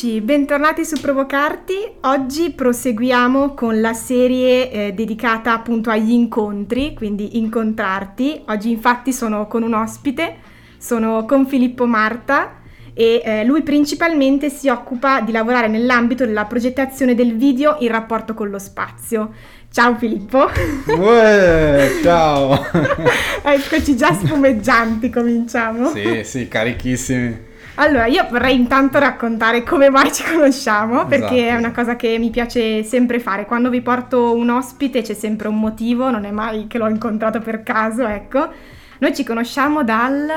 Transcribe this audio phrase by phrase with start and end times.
[0.00, 1.74] Eccoci, bentornati su Provocarti.
[2.02, 8.42] Oggi proseguiamo con la serie eh, dedicata appunto agli incontri, quindi incontrarti.
[8.46, 10.36] Oggi infatti sono con un ospite,
[10.78, 12.60] sono con Filippo Marta
[12.94, 18.34] e eh, lui principalmente si occupa di lavorare nell'ambito della progettazione del video in rapporto
[18.34, 19.32] con lo spazio.
[19.68, 20.48] Ciao Filippo.
[20.96, 22.56] Uè, ciao.
[23.42, 25.90] Eccoci già spumeggianti, cominciamo.
[25.90, 27.47] Sì, sì, carichissimi.
[27.80, 31.54] Allora, io vorrei intanto raccontare come mai ci conosciamo, perché Esatto.
[31.54, 33.46] è una cosa che mi piace sempre fare.
[33.46, 37.38] Quando vi porto un ospite c'è sempre un motivo, non è mai che l'ho incontrato
[37.38, 38.48] per caso, ecco.
[38.98, 40.28] Noi ci conosciamo dal...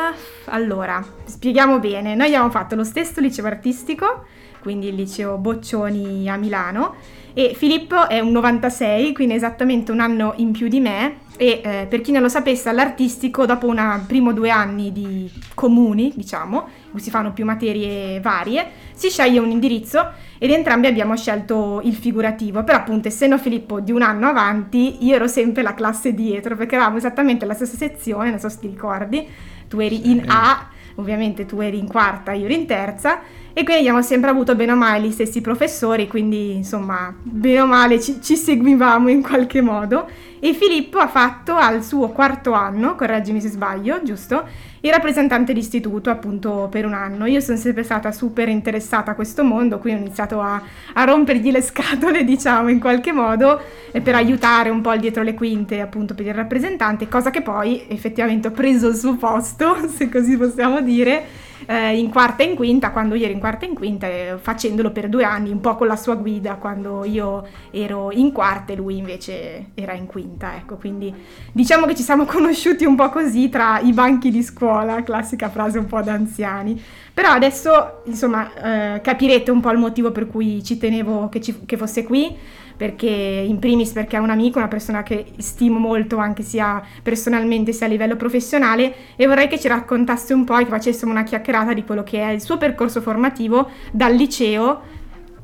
[0.50, 2.14] Allora, spieghiamo bene.
[2.14, 4.26] Noi abbiamo fatto lo stesso liceo artistico,
[4.62, 6.94] quindi il liceo Boccioni a Milano,
[7.34, 11.16] e Filippo è un 96, quindi esattamente un anno in più di me.
[11.42, 16.14] E eh, per chi non lo sapesse, all'artistico, dopo un primo due anni di comuni,
[16.16, 21.18] diciamo, in cui si fanno più materie varie, si sceglie un indirizzo ed entrambi abbiamo
[21.18, 22.64] scelto il figurativo.
[22.64, 26.76] Però appunto, essendo Filippo di un anno avanti, io ero sempre la classe dietro, perché
[26.76, 29.28] eravamo esattamente la stessa sezione, non so se ti ricordi,
[29.68, 30.24] tu eri in.
[30.28, 33.20] A, ovviamente tu eri in quarta, io ero in terza,
[33.54, 37.66] e quindi abbiamo sempre avuto bene o male gli stessi professori, quindi insomma, bene o
[37.66, 40.08] male ci, ci seguivamo in qualche modo.
[40.44, 44.44] E Filippo ha fatto al suo quarto anno, correggimi se sbaglio, giusto?
[44.80, 47.28] Il rappresentante d'istituto appunto per un anno.
[47.28, 50.60] Io sono sempre stata super interessata a questo mondo, quindi ho iniziato a,
[50.94, 53.62] a rompergli le scatole, diciamo, in qualche modo,
[54.02, 57.86] per aiutare un po' il dietro le quinte appunto per il rappresentante, cosa che poi
[57.90, 61.24] effettivamente ho preso il suo posto, se così possiamo dire,
[61.66, 64.36] eh, in quarta e in quinta, quando io ero in quarta e in quinta, eh,
[64.40, 68.74] facendolo per due anni, un po' con la sua guida, quando io ero in quarta
[68.74, 71.14] e lui invece era in quinta, ecco, quindi
[71.52, 75.78] diciamo che ci siamo conosciuti un po' così tra i banchi di scuola, classica frase
[75.78, 76.82] un po' da anziani.
[77.14, 81.66] Però adesso, insomma, eh, capirete un po' il motivo per cui ci tenevo che, ci-
[81.66, 82.36] che fosse qui,
[82.82, 87.74] perché in primis perché è un amico, una persona che stimo molto anche sia personalmente
[87.74, 91.22] sia a livello professionale e vorrei che ci raccontasse un po' e che facessimo una
[91.22, 94.82] chiacchierata di quello che è il suo percorso formativo dal liceo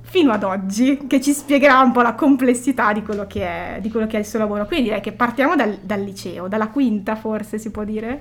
[0.01, 3.91] fino ad oggi, che ci spiegherà un po' la complessità di quello che è, di
[3.91, 4.65] quello che è il suo lavoro.
[4.65, 8.19] Quindi direi che partiamo dal, dal liceo, dalla quinta forse si può dire.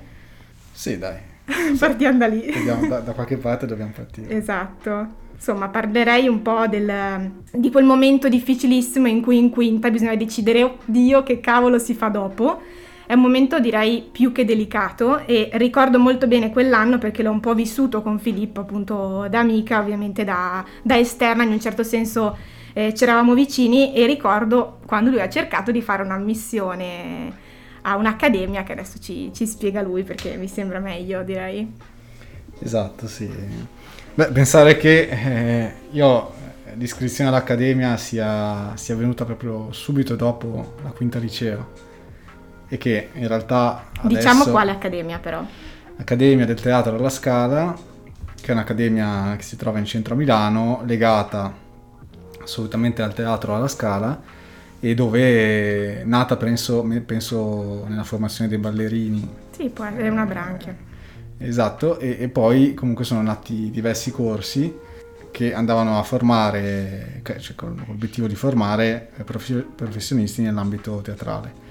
[0.73, 1.17] Sì, dai.
[1.79, 2.53] partiamo da lì.
[2.63, 4.29] Da, da qualche parte dobbiamo partire.
[4.37, 5.25] Esatto.
[5.37, 10.63] Insomma, parlerei un po' del, di quel momento difficilissimo in cui in quinta bisogna decidere,
[10.63, 12.59] oddio, che cavolo si fa dopo.
[13.05, 17.39] È un momento direi più che delicato e ricordo molto bene quell'anno perché l'ho un
[17.39, 22.35] po' vissuto con Filippo, appunto da amica, ovviamente da, da esterna, in un certo senso
[22.73, 27.31] eh, c'eravamo vicini e ricordo quando lui ha cercato di fare una missione
[27.83, 31.71] a un'accademia che adesso ci, ci spiega lui perché mi sembra meglio, direi.
[32.59, 33.29] Esatto, sì.
[34.17, 36.31] Beh, pensare che eh, io
[36.65, 41.67] eh, l'iscrizione all'accademia sia, sia venuta proprio subito dopo la quinta liceo
[42.67, 45.45] e che in realtà Diciamo quale accademia però.
[45.97, 47.77] Accademia del Teatro alla Scala,
[48.41, 51.53] che è un'accademia che si trova in centro a Milano, legata
[52.41, 54.19] assolutamente al Teatro alla Scala
[54.79, 59.29] e dove è nata, penso, penso nella formazione dei ballerini.
[59.51, 60.86] Sì, può essere una branchia.
[61.37, 64.73] Esatto, e, e poi comunque sono nati diversi corsi
[65.31, 69.11] che andavano a formare, cioè con l'obiettivo di formare
[69.75, 71.66] professionisti nell'ambito teatrale.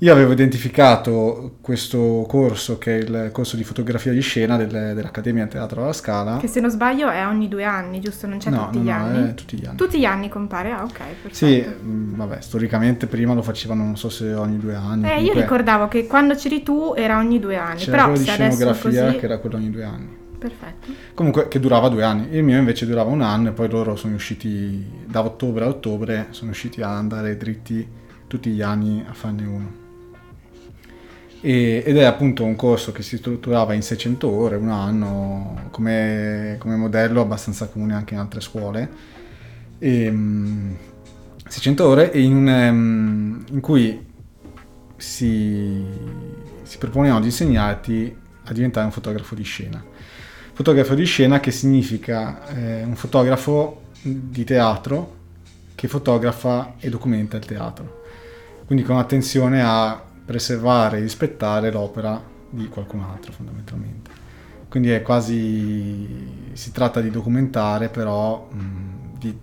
[0.00, 5.46] Io avevo identificato questo corso, che è il corso di fotografia di scena del- dell'Accademia
[5.46, 6.36] Teatro alla Scala.
[6.36, 8.26] Che se non sbaglio è ogni due anni, giusto?
[8.26, 9.34] Non c'è no, tutti no, gli no, anni.
[9.34, 9.76] tutti gli anni.
[9.76, 10.70] Tutti gli anni compare?
[10.70, 11.34] Ah, ok, perfetto.
[11.34, 15.04] Sì, mh, vabbè, storicamente prima lo facevano, non so se ogni due anni.
[15.04, 18.18] Eh, io comunque ricordavo che quando c'eri tu era ogni due anni, C'era però quello
[18.18, 19.16] di scenografia così...
[19.16, 20.08] che era quello ogni due anni.
[20.38, 20.92] Perfetto.
[21.14, 24.14] Comunque che durava due anni, il mio invece durava un anno e poi loro sono
[24.14, 27.88] usciti da ottobre a ottobre, sono usciti ad andare dritti
[28.26, 29.84] tutti gli anni a farne uno.
[31.40, 36.56] E- ed è appunto un corso che si strutturava in 600 ore, un anno, come,
[36.58, 38.88] come modello abbastanza comune anche in altre scuole.
[39.78, 40.74] E, mm,
[41.48, 44.04] 600 ore e in, ehm, in cui
[44.96, 45.84] si,
[46.62, 49.82] si proponevano agli insegnanti a diventare un fotografo di scena.
[50.52, 55.14] Fotografo di scena che significa eh, un fotografo di teatro
[55.74, 58.04] che fotografa e documenta il teatro.
[58.64, 64.10] Quindi con attenzione a preservare e rispettare l'opera di qualcun altro fondamentalmente.
[64.68, 69.38] Quindi è quasi si tratta di documentare, però mh, di-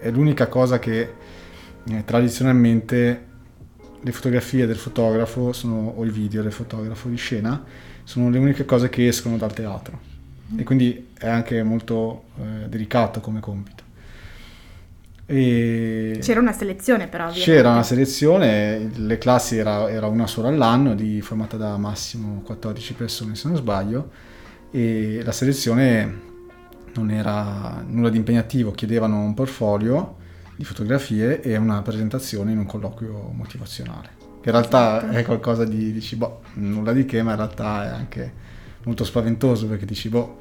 [0.00, 1.12] è l'unica cosa che
[1.84, 3.26] eh, tradizionalmente
[4.00, 7.62] le fotografie del fotografo sono, o i video del fotografo di scena
[8.04, 10.12] sono le uniche cose che escono dal teatro.
[10.56, 13.83] e quindi è anche molto eh, delicato come compito.
[15.26, 17.24] E c'era una selezione però.
[17.24, 17.50] Ovviamente.
[17.50, 22.94] C'era una selezione, le classi era, era, una sola all'anno, di, formata da massimo 14
[22.94, 24.10] persone se non sbaglio,
[24.70, 26.32] e la selezione
[26.94, 30.16] non era nulla di impegnativo, chiedevano un portfolio
[30.56, 34.10] di fotografie e una presentazione in un colloquio motivazionale.
[34.40, 35.16] Che in realtà esatto.
[35.16, 38.32] è qualcosa di, dici, boh, nulla di che, ma in realtà è anche
[38.84, 40.36] molto spaventoso perché dici, boh,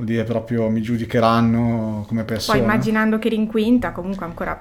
[0.00, 2.58] vuol dire proprio mi giudicheranno come persona.
[2.58, 4.58] Poi immaginando che eri in quinta, comunque ancora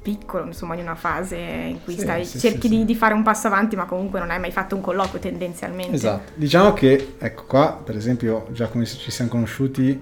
[0.00, 3.12] piccolo, insomma, in una fase in cui sì, stai, sì, cerchi sì, di, di, fare
[3.12, 5.94] un passo avanti, ma comunque non hai mai fatto un colloquio tendenzialmente.
[5.94, 6.32] Esatto.
[6.34, 10.00] Diciamo che, ecco qua, per esempio, già come ci siamo conosciuti,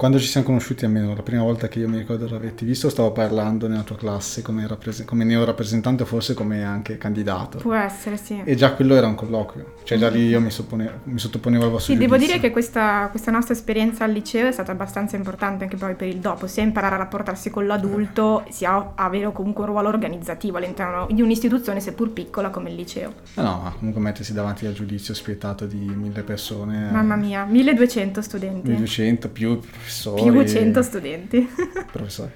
[0.00, 2.88] quando ci siamo conosciuti, almeno la prima volta che io mi ricordo di averti visto,
[2.88, 7.58] stavo parlando nella tua classe come, rappres- come neorappresentante forse come anche candidato.
[7.58, 8.40] Può essere, sì.
[8.42, 11.70] E già quello era un colloquio, cioè già lì io mi, soppone- mi sottoponevo al
[11.72, 12.16] vostro Sì, giudizio.
[12.16, 15.94] devo dire che questa, questa, nostra esperienza al liceo è stata abbastanza importante anche poi
[15.94, 20.56] per il dopo, sia imparare a rapportarsi con l'adulto, sia avere comunque un ruolo organizzativo
[20.56, 23.12] all'interno di un'istituzione seppur piccola come il liceo.
[23.34, 26.90] No, no, ma comunque mettersi davanti al giudizio spietato di mille persone.
[26.90, 28.66] Mamma mia, 1200 studenti.
[28.66, 29.60] 1200 più
[29.90, 30.30] professori.
[30.30, 31.48] Più 100 studenti.
[31.90, 32.30] professori.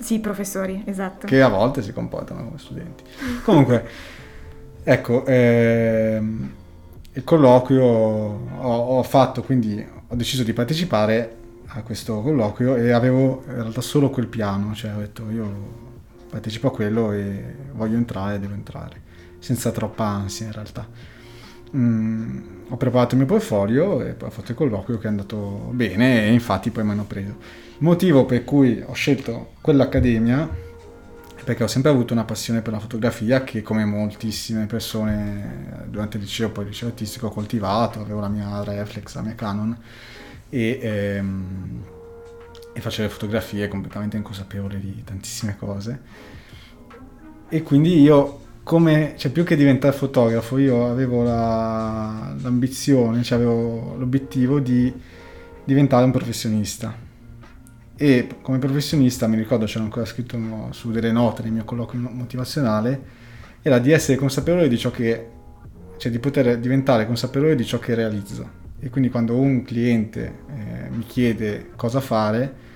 [0.00, 1.26] Sì, professori, esatto.
[1.26, 3.04] Che a volte si comportano come studenti.
[3.44, 3.88] Comunque,
[4.82, 6.52] ecco, ehm,
[7.12, 11.36] il colloquio ho, ho, fatto, quindi ho deciso di partecipare
[11.66, 15.80] a questo colloquio e avevo in realtà solo quel piano, cioè ho detto io
[16.28, 19.00] partecipo a quello e voglio entrare, devo entrare,
[19.38, 20.86] senza troppa ansia in realtà.
[21.74, 22.38] Mm,
[22.68, 26.26] ho preparato il mio portfolio e poi ho fatto il colloquio che è andato bene
[26.26, 27.30] e infatti poi mi hanno preso.
[27.30, 30.48] Il motivo per cui ho scelto quell'accademia
[31.34, 36.18] è perché ho sempre avuto una passione per la fotografia che come moltissime persone durante
[36.18, 39.76] il liceo, poi il liceo artistico ho coltivato, avevo la mia reflex, la mia Canon
[40.50, 41.84] e, ehm,
[42.74, 46.00] e facevo fotografie completamente inconsapevole di tantissime cose
[47.48, 53.96] e quindi io come, cioè più che diventare fotografo, io avevo la, l'ambizione, cioè avevo
[53.98, 54.92] l'obiettivo di
[55.64, 56.94] diventare un professionista.
[57.96, 60.38] E come professionista, mi ricordo, c'era ancora scritto
[60.70, 63.20] su delle note nel mio colloquio motivazionale,
[63.62, 65.26] era di essere consapevole di ciò che,
[65.96, 68.60] cioè di poter diventare consapevole di ciò che realizzo.
[68.78, 72.70] E quindi quando un cliente eh, mi chiede cosa fare,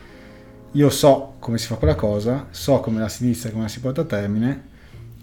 [0.72, 3.70] io so come si fa quella cosa, so come la si inizia e come la
[3.70, 4.74] si porta a termine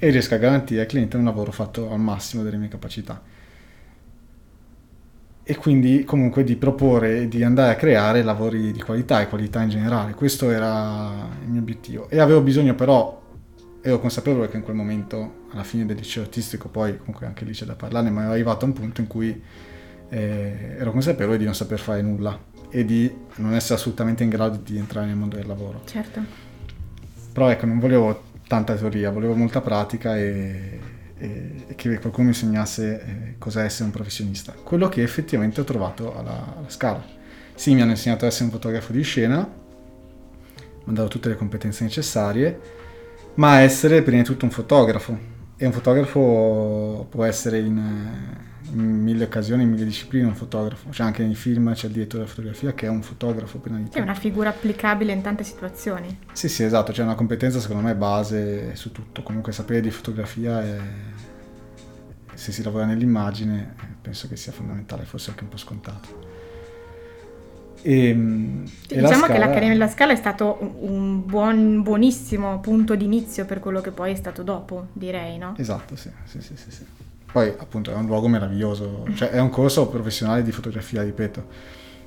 [0.04, 3.22] e riesco a garantire al cliente un lavoro fatto al massimo delle mie capacità.
[5.46, 9.62] E quindi comunque di proporre e di andare a creare lavori di qualità e qualità
[9.62, 10.14] in generale.
[10.14, 12.10] Questo era il mio obiettivo.
[12.10, 13.22] E avevo bisogno però,
[13.82, 17.54] ero consapevole che in quel momento, alla fine del liceo artistico, poi comunque anche lì
[17.54, 19.42] c'è da parlarne, ma ero arrivato a un punto in cui
[20.10, 22.38] eh, ero consapevole di non saper fare nulla
[22.70, 25.84] e di non essere assolutamente in grado di entrare nel mondo del lavoro.
[25.86, 26.20] Certo.
[27.32, 30.80] Però ecco, non volevo tanta teoria, volevo molta pratica e,
[31.18, 34.54] e, e che qualcuno mi insegnasse eh, cosa essere un professionista.
[34.54, 37.04] Quello che effettivamente ho trovato alla, alla Scala.
[37.56, 41.36] Sì, mi hanno insegnato ad essere un fotografo di scena, mi hanno dato tutte le
[41.36, 42.60] competenze necessarie,
[43.36, 45.18] ma essere prima di tutto un fotografo.
[45.58, 47.82] E un fotografo può essere in
[48.74, 50.90] mille occasioni, mille discipline un fotografo.
[50.90, 53.86] C'è anche nei film c'è il direttore della fotografia che è un fotografo prima di
[53.86, 53.98] tutto.
[53.98, 56.20] È una figura applicabile in tante situazioni.
[56.32, 59.24] Sì, sì, esatto, c'è una competenza secondo me base su tutto.
[59.24, 60.78] Comunque sapere di fotografia è...
[62.34, 66.32] se si lavora nell'immagine penso che sia fondamentale, forse anche un po' scontato.
[67.82, 69.34] E, ehm, e diciamo la Scala...
[69.34, 74.12] che l'Accademia della Scala è stato un buon, buonissimo punto d'inizio per quello che poi
[74.12, 75.54] è stato dopo, direi, no?
[75.58, 76.72] Esatto, sì, sì, sì, sì.
[76.72, 76.86] sì.
[77.34, 81.48] Poi appunto è un luogo meraviglioso, cioè è un corso professionale di fotografia, ripeto,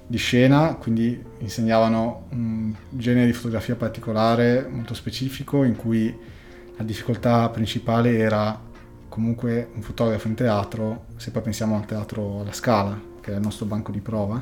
[0.06, 6.16] di scena, quindi insegnavano un genere di fotografia particolare, molto specifico, in cui
[6.76, 8.56] la difficoltà principale era
[9.08, 13.42] comunque un fotografo in teatro, se poi pensiamo al teatro alla Scala, che è il
[13.42, 14.40] nostro banco di prova,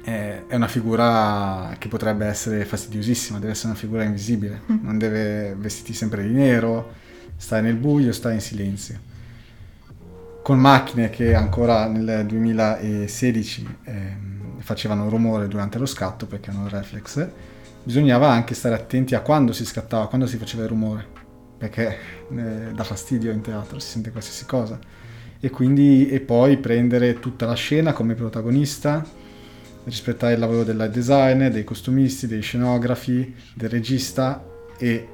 [0.00, 4.78] è una figura che potrebbe essere fastidiosissima, deve essere una figura invisibile, mm.
[4.80, 6.94] non deve vestirti sempre di nero,
[7.36, 9.08] stare nel buio, stare in silenzio
[10.42, 14.16] con macchine che ancora nel 2016 eh,
[14.58, 17.28] facevano rumore durante lo scatto perché hanno il reflex,
[17.82, 21.06] bisognava anche stare attenti a quando si scattava, quando si faceva il rumore,
[21.58, 21.96] perché
[22.30, 24.78] eh, dà fastidio in teatro, si sente qualsiasi cosa.
[25.42, 29.04] E quindi e poi prendere tutta la scena come protagonista,
[29.84, 34.44] rispettare il lavoro del designer, dei costumisti, dei scenografi, del regista
[34.78, 35.08] e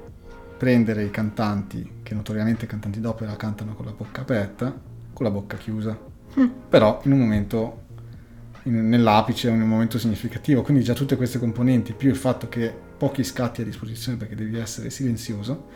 [0.58, 5.32] prendere i cantanti, che notoriamente i cantanti d'opera cantano con la bocca aperta, con la
[5.32, 5.98] bocca chiusa.
[6.38, 6.46] Mm.
[6.68, 7.84] Però in un momento
[8.64, 10.60] in, nell'apice, in un momento significativo.
[10.60, 14.58] Quindi già tutte queste componenti, più il fatto che pochi scatti a disposizione perché devi
[14.58, 15.68] essere silenzioso,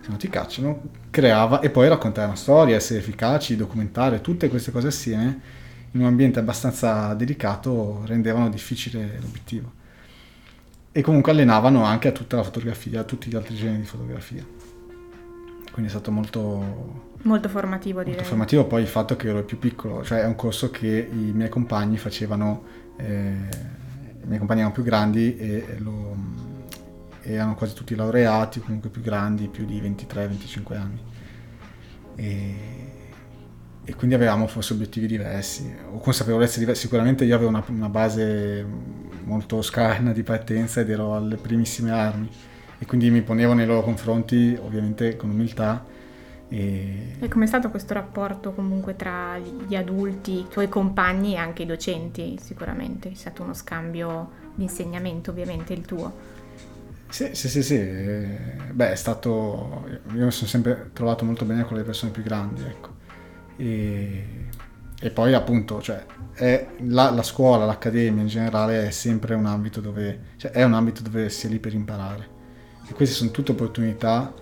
[0.00, 4.70] se no ti cacciano, creava e poi raccontare una storia, essere efficaci, documentare, tutte queste
[4.70, 9.72] cose assieme in un ambiente abbastanza delicato rendevano difficile l'obiettivo.
[10.92, 14.46] E comunque allenavano anche a tutta la fotografia, a tutti gli altri generi di fotografia.
[15.72, 17.14] Quindi è stato molto...
[17.26, 18.14] Molto formativo, direi.
[18.14, 21.32] Molto formativo poi il fatto che ero più piccolo, cioè è un corso che i
[21.34, 22.62] miei compagni facevano,
[22.96, 23.34] eh,
[24.22, 26.16] i miei compagni erano più grandi e lo,
[27.22, 31.02] erano quasi tutti laureati, comunque più grandi, più di 23-25 anni.
[32.14, 32.54] E,
[33.84, 36.82] e, quindi avevamo forse obiettivi diversi, o consapevolezze diverse.
[36.82, 38.64] Sicuramente io avevo una, una base
[39.24, 42.30] molto scarna di partenza ed ero alle primissime armi
[42.78, 45.94] e quindi mi ponevo nei loro confronti ovviamente con umiltà.
[46.48, 51.62] E, e com'è stato questo rapporto comunque tra gli adulti, i tuoi compagni e anche
[51.62, 53.10] i docenti sicuramente?
[53.10, 56.34] È stato uno scambio di insegnamento ovviamente il tuo.
[57.08, 57.76] Sì, sì, sì, sì.
[58.72, 59.86] Beh, è stato...
[60.14, 62.94] Io mi sono sempre trovato molto bene con le persone più grandi, ecco.
[63.56, 64.24] E,
[65.00, 66.04] e poi appunto, cioè,
[66.78, 70.20] la, la, scuola, l'accademia in generale è sempre un ambito dove...
[70.36, 72.34] Cioè, è un ambito dove si è lì per imparare.
[72.88, 74.32] E queste sono tutte opportunità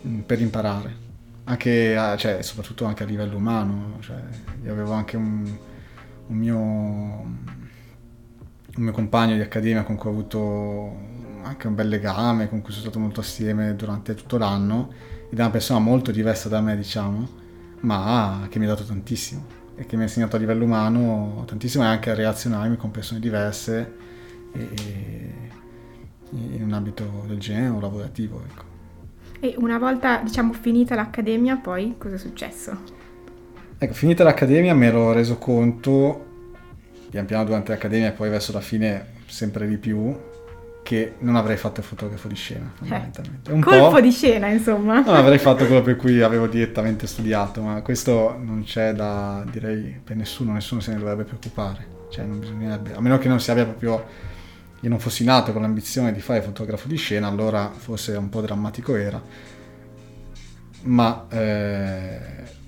[0.00, 1.03] mh, per imparare.
[1.44, 3.96] Anche, cioè, soprattutto anche a livello umano.
[4.00, 4.16] Cioè,
[4.62, 5.56] io avevo anche un,
[6.26, 6.58] un mio...
[6.58, 12.72] un mio compagno di accademia con cui ho avuto anche un bel legame, con cui
[12.72, 14.90] sono stato molto assieme durante tutto l'anno,
[15.30, 17.28] ed è una persona molto diversa da me, diciamo,
[17.80, 21.84] ma che mi ha dato tantissimo e che mi ha insegnato a livello umano tantissimo
[21.84, 23.92] e anche a relazionarmi con persone diverse
[24.52, 25.34] e, e
[26.30, 28.42] in un ambito del genere o lavorativo.
[28.44, 28.73] Ecco.
[29.44, 32.78] E una volta, diciamo, finita l'accademia, poi cosa è successo?
[33.76, 36.52] Ecco, finita l'accademia mi ero reso conto,
[37.10, 40.18] pian piano durante l'accademia e poi verso la fine sempre di più,
[40.82, 43.52] che non avrei fatto il fotografo di scena, eh, fondamentalmente.
[43.52, 45.00] Un colpo po', di scena, insomma.
[45.00, 50.00] Non avrei fatto quello per cui avevo direttamente studiato, ma questo non c'è da, direi,
[50.02, 51.86] per nessuno, nessuno se ne dovrebbe preoccupare.
[52.08, 54.06] Cioè, non bisognerebbe, a meno che non si abbia proprio,
[54.84, 58.42] io non fossi nato con l'ambizione di fare fotografo di scena, allora forse un po'
[58.42, 59.20] drammatico era.
[60.82, 62.18] Ma eh,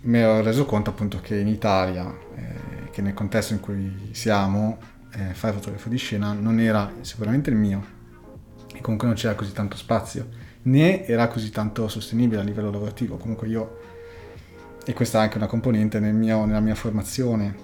[0.01, 4.79] mi ero reso conto appunto che in Italia, eh, che nel contesto in cui siamo,
[5.13, 7.85] eh, fare fotografo di scena non era sicuramente il mio,
[8.73, 10.27] e comunque non c'era così tanto spazio,
[10.63, 13.19] né era così tanto sostenibile a livello lavorativo.
[13.19, 13.79] Comunque io,
[14.87, 17.55] e questa è anche una componente nel mio, nella mia formazione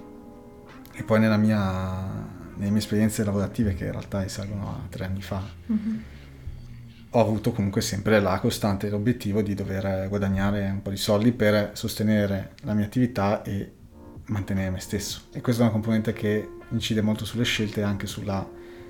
[0.91, 5.21] e poi nella mia, nelle mie esperienze lavorative che in realtà risalgono a tre anni
[5.21, 5.41] fa.
[5.71, 5.97] Mm-hmm.
[7.11, 11.71] Ho avuto comunque sempre la costante l'obiettivo di dover guadagnare un po' di soldi per
[11.73, 13.71] sostenere la mia attività e
[14.25, 15.23] mantenere me stesso.
[15.31, 18.47] E questa è una componente che incide molto sulle scelte e anche sulla,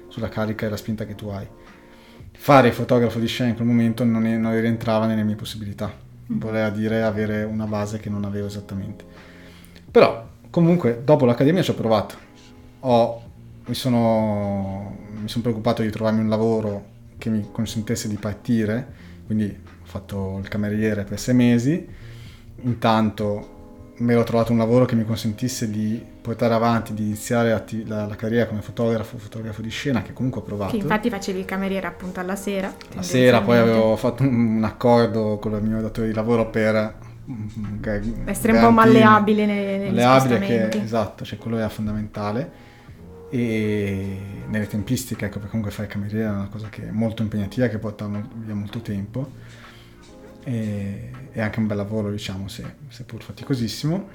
[0.08, 1.48] sulla carica e la spinta che tu hai
[2.36, 5.91] fare il fotografo di scena in quel momento non, è, non rientrava nelle mie possibilità.
[6.32, 6.39] Mm.
[6.39, 9.05] Voleva dire avere una base che non avevo esattamente.
[9.89, 12.15] Però, comunque, dopo l'accademia ci ho provato.
[12.82, 13.23] Ho,
[13.65, 18.86] mi, sono, mi sono preoccupato di trovarmi un lavoro che mi consentisse di partire,
[19.25, 21.88] quindi ho fatto il cameriere per sei mesi.
[22.63, 23.51] Intanto
[23.98, 28.05] mi ero trovato un lavoro che mi consentisse di portare avanti, di iniziare atti- la,
[28.05, 30.72] la, carriera come fotografo, fotografo di scena, che comunque ho provato.
[30.72, 32.74] Che infatti facevi il cameriere appunto alla sera.
[32.96, 36.96] La sera, poi avevo fatto un, un accordo con il mio datore di lavoro per
[38.25, 42.72] essere un po' malleabile nei, negli malleabile che, esatto, cioè quello era fondamentale
[43.34, 47.68] e nelle tempistiche, ecco, perché comunque fare cameriere è una cosa che è molto impegnativa,
[47.68, 49.32] che porta via molto tempo.
[50.44, 54.08] E, e anche un bel lavoro, diciamo, se, seppur faticosissimo.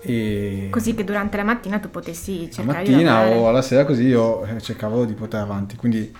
[0.00, 4.04] E così che durante la mattina tu potessi cercare la mattina o alla sera così
[4.04, 5.76] io eh, cercavo di portare avanti.
[5.76, 6.10] Quindi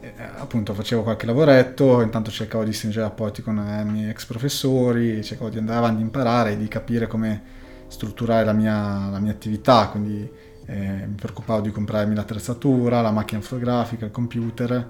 [0.00, 5.24] eh, appunto facevo qualche lavoretto intanto cercavo di stringere rapporti con i miei ex professori
[5.24, 7.42] cercavo di andare avanti imparare di capire come
[7.86, 9.88] strutturare la mia, la mia attività.
[9.88, 14.88] Quindi eh, mi preoccupavo di comprarmi l'attrezzatura la macchina fotografica il computer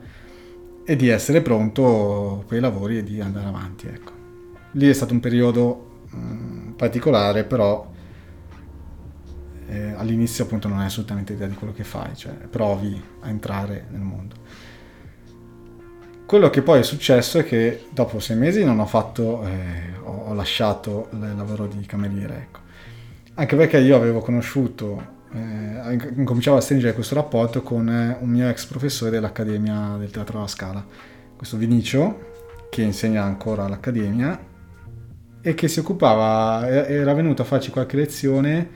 [0.85, 3.87] e di essere pronto per i lavori e di andare avanti.
[3.87, 4.13] Ecco.
[4.73, 7.89] Lì è stato un periodo mh, mm, particolare, però
[9.69, 13.87] eh, all'inizio appunto non hai assolutamente idea di quello che fai, cioè provi a entrare
[13.91, 14.35] nel mondo.
[16.25, 20.33] Quello che poi è successo è che dopo sei mesi non ho fatto, eh, ho,
[20.35, 22.61] lasciato il lavoro di cameriere, ecco.
[23.35, 28.49] Anche perché io avevo conosciuto eh, incominciavo a stringere questo rapporto con eh, un mio
[28.49, 30.85] ex professore dell'Accademia del Teatro alla Scala,
[31.37, 34.47] questo Vinicio, che insegna ancora all'Accademia
[35.41, 38.71] e che si occupava, era venuto a farci qualche lezione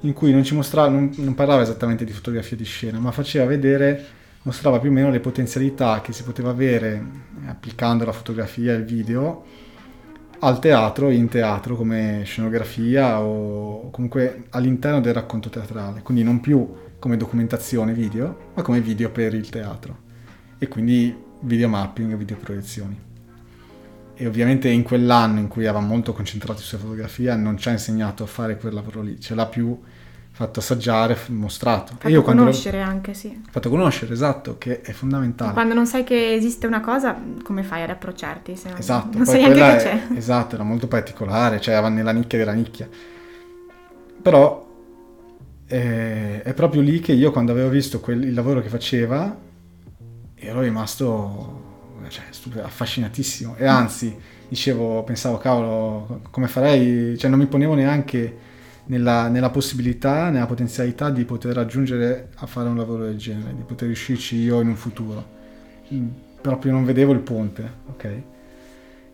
[0.00, 3.46] in cui non ci mostrava, non, non parlava esattamente di fotografia di scena, ma faceva
[3.46, 4.04] vedere,
[4.42, 7.02] mostrava più o meno le potenzialità che si poteva avere
[7.46, 9.44] applicando la fotografia e il video
[10.44, 16.70] al teatro, in teatro come scenografia o comunque all'interno del racconto teatrale, quindi non più
[16.98, 19.96] come documentazione video, ma come video per il teatro
[20.58, 23.00] e quindi video mapping, video proiezioni.
[24.14, 28.22] E ovviamente in quell'anno in cui eravamo molto concentrati sulla fotografia non ci ha insegnato
[28.22, 29.80] a fare quel lavoro lì, ce l'ha più
[30.34, 31.92] fatto assaggiare, mostrato.
[31.92, 32.88] Fatto io conoscere lo...
[32.88, 33.40] anche, sì.
[33.48, 35.52] Fatto conoscere, esatto, che è fondamentale.
[35.52, 38.56] Quando non sai che esiste una cosa, come fai ad approcciarti?
[38.56, 40.16] Se non, esatto, non sai neanche che c'è.
[40.16, 42.88] Esatto, era molto particolare, cioè era nella nicchia della nicchia.
[44.22, 44.66] Però
[45.68, 49.36] eh, è proprio lì che io quando avevo visto quel, il lavoro che faceva
[50.34, 51.62] ero rimasto
[52.08, 52.24] cioè,
[52.60, 54.16] affascinatissimo e anzi
[54.48, 57.16] dicevo, pensavo, cavolo, come farei?
[57.16, 58.43] Cioè non mi ponevo neanche
[58.86, 63.62] nella, nella, possibilità, nella potenzialità di poter raggiungere a fare un lavoro del genere, di
[63.62, 65.32] poter riuscirci io in un futuro.
[65.92, 66.08] Mm,
[66.40, 68.22] proprio non vedevo il ponte, ok?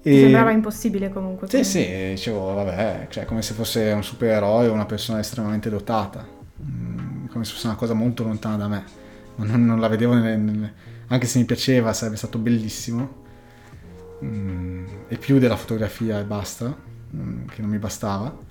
[0.02, 0.18] E...
[0.20, 1.48] sembrava impossibile comunque.
[1.48, 6.26] Sì, sì, dicevo, vabbè, cioè come se fosse un supereroe o una persona estremamente dotata,
[6.62, 8.84] mm, come se fosse una cosa molto lontana da me.
[9.36, 10.72] Non, non la vedevo, nelle, nelle...
[11.08, 13.18] anche se mi piaceva, sarebbe stato bellissimo.
[14.22, 16.76] Mm, e più della fotografia e basta,
[17.48, 18.48] che non mi bastava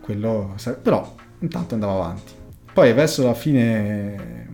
[0.00, 2.32] quello, però intanto andavo avanti.
[2.72, 4.48] Poi verso la fine...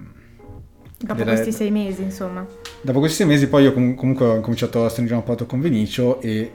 [0.98, 1.34] Dopo delle...
[1.34, 2.46] questi sei mesi, insomma.
[2.80, 5.60] Dopo questi sei mesi poi io com- comunque ho cominciato a stringere un rapporto con
[5.60, 6.52] Vinicio e,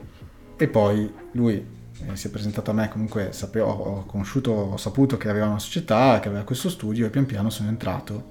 [0.57, 5.17] e poi lui eh, si è presentato a me, comunque sapevo, ho conosciuto, ho saputo
[5.17, 8.29] che aveva una società, che aveva questo studio e pian piano sono entrato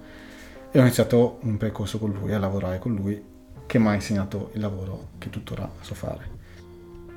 [0.72, 3.22] e ho iniziato un percorso con lui, a lavorare con lui,
[3.66, 6.38] che mi ha insegnato il lavoro che tuttora so fare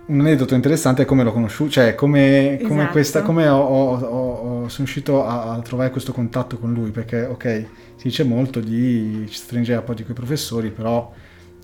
[0.06, 2.92] un aneddoto interessante è come l'ho conosciuto, cioè come, come, esatto.
[2.92, 7.24] questa, come ho, ho, ho, sono riuscito a, a, trovare questo contatto con lui, perché
[7.24, 11.12] ok, si dice molto di stringere rapporti con i professori, però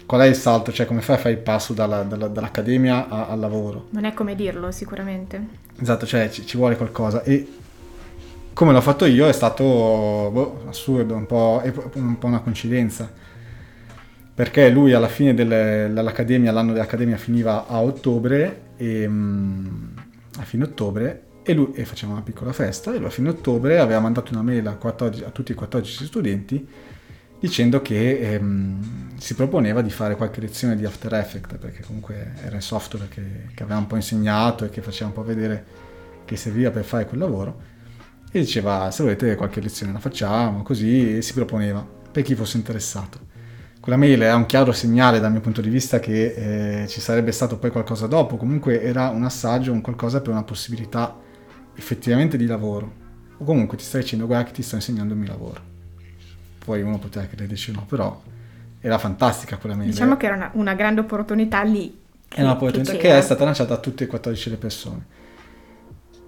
[0.06, 0.72] qual è il salto?
[0.72, 3.88] Cioè come fai a fare il passo dalla, dalla, dall'accademia a, al lavoro?
[3.90, 5.68] Non è come dirlo sicuramente.
[5.80, 7.48] Esatto, cioè ci, ci vuole qualcosa e
[8.54, 11.62] come l'ho fatto io è stato boh, assurdo, un po',
[11.94, 13.28] un po' una coincidenza
[14.40, 19.92] perché lui alla fine del, dell'accademia, l'anno dell'accademia finiva a ottobre, e, um,
[20.38, 23.80] a fine ottobre, e lui e faceva una piccola festa, e lui a fine ottobre
[23.80, 26.66] aveva mandato una mail a, 14, a tutti i 14 studenti
[27.38, 32.56] dicendo che ehm, si proponeva di fare qualche lezione di After Effects, perché comunque era
[32.56, 35.66] il software che, che aveva un po' insegnato e che faceva un po' vedere
[36.24, 37.62] che serviva per fare quel lavoro,
[38.32, 42.56] e diceva se volete qualche lezione la facciamo, così, e si proponeva per chi fosse
[42.56, 43.28] interessato
[43.90, 47.32] quella mail è un chiaro segnale dal mio punto di vista che eh, ci sarebbe
[47.32, 51.18] stato poi qualcosa dopo, comunque era un assaggio, un qualcosa per una possibilità
[51.76, 52.94] effettivamente di lavoro.
[53.40, 55.62] O comunque ti stai dicendo guarda che ti sto insegnando il mio lavoro.
[56.64, 58.22] Poi uno poteva crederci no, però
[58.80, 59.90] era fantastica quella mail.
[59.90, 61.98] Diciamo che era una, una grande opportunità lì.
[62.28, 65.06] Che, è una opportunità che, che è stata lanciata a tutte e 14 le persone.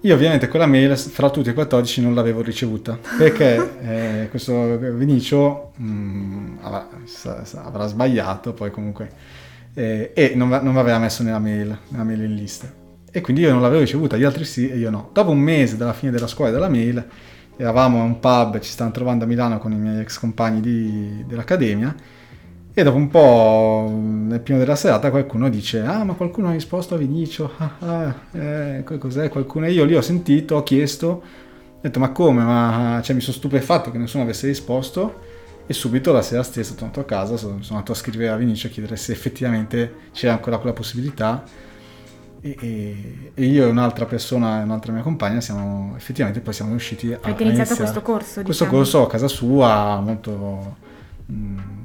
[0.04, 3.78] Io ovviamente quella mail fra tutti e 14 non l'avevo ricevuta perché
[4.24, 6.88] eh, questo Vinicio mh, mm, avrà,
[7.62, 9.10] avrà, sbagliato poi comunque
[9.74, 12.68] eh, e non, non mi aveva messo nella mail, nella mail in lista
[13.12, 15.10] e quindi io non l'avevo ricevuta, gli altri sì e io no.
[15.12, 17.06] Dopo un mese dalla fine della scuola e della mail
[17.56, 21.24] eravamo a un pub, ci stavamo trovando a Milano con i miei ex compagni di,
[21.28, 21.94] dell'accademia
[22.74, 26.94] e dopo un po', nel primo della serata, qualcuno dice: Ah, ma qualcuno ha risposto
[26.94, 27.52] a Vinicio.
[27.58, 29.28] Ah, ah, eh, cos'è?
[29.28, 29.66] Qualcuno.
[29.66, 32.42] E io lì ho sentito, ho chiesto, ho detto: Ma come?
[32.42, 35.30] Ma cioè, mi sono stupefatto che nessuno avesse risposto.
[35.66, 38.68] E subito la sera stessa, tornato a casa, sono, sono andato a scrivere a Vinicio
[38.68, 41.44] a chiedere se effettivamente c'era ancora quella possibilità.
[42.40, 47.12] E, e, e, io e un'altra persona, un'altra mia compagna, siamo effettivamente poi siamo riusciti
[47.12, 47.18] a.
[47.20, 48.42] Avete iniziato questo corso?
[48.42, 48.70] Questo diciamo.
[48.70, 50.76] corso a casa sua, molto.
[51.26, 51.81] Mh, mm,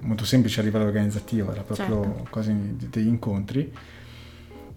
[0.00, 2.26] molto semplice a livello organizzativo, era proprio certo.
[2.30, 2.54] quasi
[2.88, 3.72] degli incontri,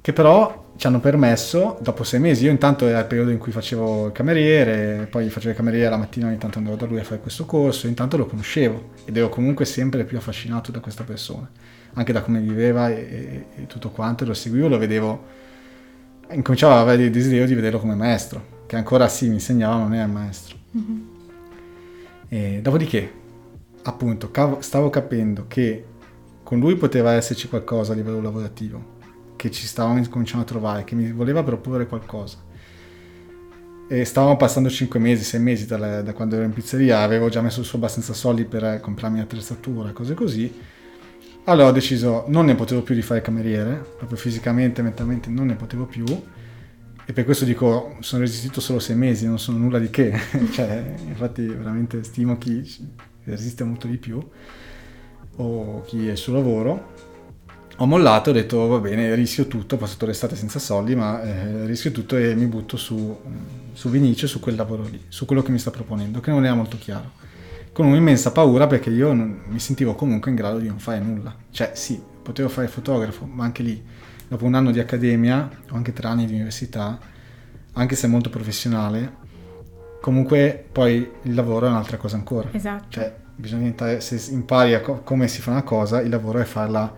[0.02, 3.52] che però ci hanno permesso, dopo sei mesi, io intanto era il periodo in cui
[3.52, 7.04] facevo il cameriere, poi facevo il cameriere la mattina, ogni tanto andavo da lui a
[7.04, 11.50] fare questo corso, intanto lo conoscevo ed ero comunque sempre più affascinato da questa persona,
[11.94, 15.24] anche da come viveva e, e, e tutto quanto, lo seguivo, lo vedevo,
[16.32, 19.84] incominciavo ad avere il desiderio di vederlo come maestro, che ancora sì mi insegnava, ma
[19.84, 20.58] non era maestro.
[20.76, 21.12] Mm-hmm.
[22.62, 23.22] Dopodiché
[23.84, 25.86] appunto stavo capendo che
[26.44, 28.98] con lui poteva esserci qualcosa a livello lavorativo,
[29.36, 32.38] che ci stavamo cominciando a trovare, che mi voleva proporre qualcosa.
[33.88, 37.42] E stavamo passando 5 mesi, 6 mesi da, da, quando ero in pizzeria, avevo già
[37.42, 40.52] messo su abbastanza soldi per comprarmi attrezzatura, cose così.
[41.46, 45.56] Allora ho deciso, non ne potevo più di fare cameriere, proprio fisicamente, mentalmente non ne
[45.56, 46.06] potevo più.
[47.06, 50.18] e per questo dico, sono resistito solo sei mesi, non sono nulla di che,
[50.52, 54.22] cioè, infatti veramente stimo chi resiste molto di più
[55.38, 56.92] o chi è il suo lavoro.
[57.78, 61.66] Ho mollato ho detto va bene, rischio tutto, ho passato l'estate senza soldi, ma eh,
[61.66, 63.18] rischio tutto e mi butto su,
[63.74, 66.54] su Vinicio, su quel lavoro lì, su quello che mi sta proponendo, che non era
[66.54, 67.22] molto chiaro.
[67.72, 71.36] Con un'immensa paura perché io non, mi sentivo comunque in grado di non fare nulla.
[71.50, 73.84] Cioè sì, potevo fare fotografo, ma anche lì
[74.28, 77.00] dopo un anno di accademia o anche tre anni di università,
[77.74, 79.22] anche se molto professionale,
[80.04, 82.50] comunque poi il lavoro è un'altra cosa ancora.
[82.52, 82.88] Esatto.
[82.90, 86.94] Cioè, bisogna imparare, se impari co- come si fa una cosa, il lavoro è farla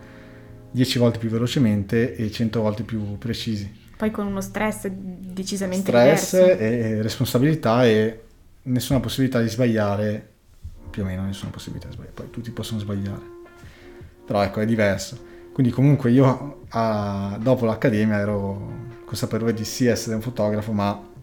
[0.71, 3.83] 10 volte più velocemente e 100 volte più precisi.
[3.95, 6.59] Poi con uno stress decisamente stress diverso.
[6.63, 8.21] e responsabilità e
[8.63, 10.29] nessuna possibilità di sbagliare,
[10.89, 13.21] più o meno nessuna possibilità di sbagliare, poi tutti possono sbagliare.
[14.25, 15.33] Però ecco, è diverso.
[15.53, 18.73] Quindi comunque io a, dopo l'accademia ero
[19.05, 21.13] consapevole di sì essere un fotografo, ma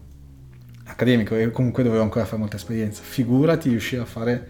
[0.85, 3.01] accademico e comunque dovevo ancora fare molta esperienza.
[3.03, 4.47] Figurati riuscire a fare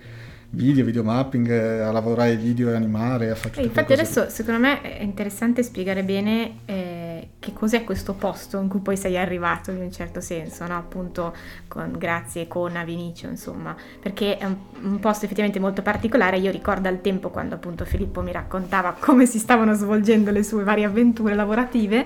[0.54, 4.82] video, video mapping, a lavorare video e animare, a fare tutte Infatti adesso secondo me
[4.82, 9.82] è interessante spiegare bene eh, che cos'è questo posto in cui poi sei arrivato in
[9.82, 10.78] un certo senso, no?
[10.78, 11.36] appunto
[11.68, 16.52] con, grazie con a Vinicio insomma, perché è un, un, posto effettivamente molto particolare, io
[16.52, 20.86] ricordo al tempo quando appunto Filippo mi raccontava come si stavano svolgendo le sue varie
[20.86, 22.06] avventure lavorative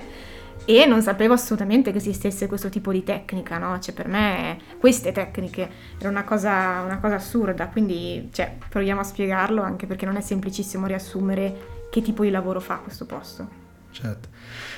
[0.64, 3.78] e non sapevo assolutamente che esistesse questo tipo di tecnica, no?
[3.78, 5.68] Cioè per me queste tecniche
[5.98, 10.20] era una cosa, una cosa assurda, quindi cioè, proviamo a spiegarlo anche perché non è
[10.20, 13.66] semplicissimo riassumere che tipo di lavoro fa questo posto.
[13.90, 14.28] Certo,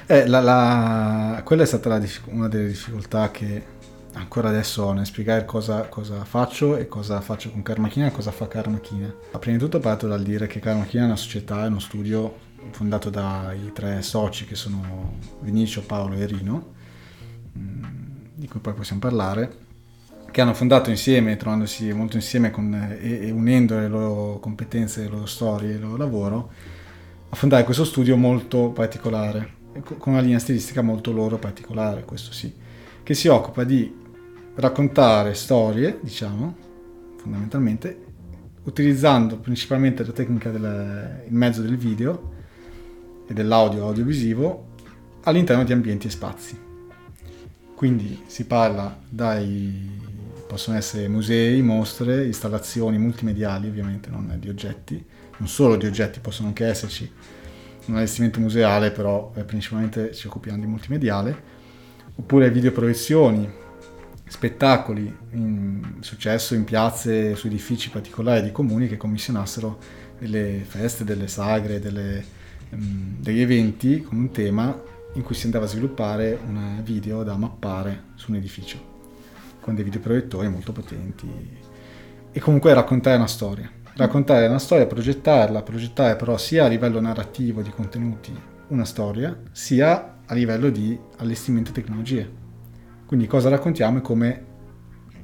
[0.06, 3.78] eh, la, la, quella è stata la, una delle difficoltà che
[4.14, 8.30] ancora adesso ho nel spiegare cosa, cosa, faccio e cosa faccio con Karmachina e cosa
[8.30, 9.12] fa Karmachina.
[9.38, 13.10] Prima di tutto parto dal dire che Karmachina è una società, è uno studio fondato
[13.10, 16.72] dai tre soci che sono Vinicio, Paolo e Rino,
[17.58, 17.84] mm,
[18.34, 19.68] di cui poi possiamo parlare,
[20.30, 25.08] che hanno fondato insieme, trovandosi molto insieme con, e, e, unendo le loro competenze, le
[25.08, 26.50] loro storie, il loro lavoro,
[27.28, 32.52] a fondare questo studio molto particolare, con una linea stilistica molto loro particolare, questo sì,
[33.02, 33.92] che si occupa di
[34.54, 36.56] raccontare storie, diciamo,
[37.16, 38.04] fondamentalmente,
[38.64, 42.38] utilizzando principalmente la tecnica del mezzo del video,
[43.30, 44.66] e dell'audio audiovisivo
[45.22, 46.58] all'interno di ambienti e spazi.
[47.76, 49.98] Quindi si parla dai
[50.48, 55.02] possono essere musei, mostre, installazioni multimediali, ovviamente non di oggetti,
[55.36, 57.08] non solo di oggetti, possono anche esserci.
[57.86, 61.42] Un allestimento museale, però eh, principalmente ci occupiamo di multimediale,
[62.16, 63.48] oppure videoproiezioni,
[64.26, 69.78] spettacoli, in, successo in piazze, su edifici particolari di comuni che commissionassero
[70.18, 72.38] delle feste, delle sagre, delle
[72.70, 74.80] degli eventi con un tema
[75.14, 78.88] in cui si andava a sviluppare un video da mappare su un edificio
[79.60, 81.28] con dei videoproiettori molto potenti
[82.32, 87.62] e comunque raccontare una storia raccontare una storia, progettarla, progettare però sia a livello narrativo
[87.62, 88.32] di contenuti
[88.68, 92.38] una storia, sia a livello di allestimento e tecnologie.
[93.06, 94.44] Quindi cosa raccontiamo e come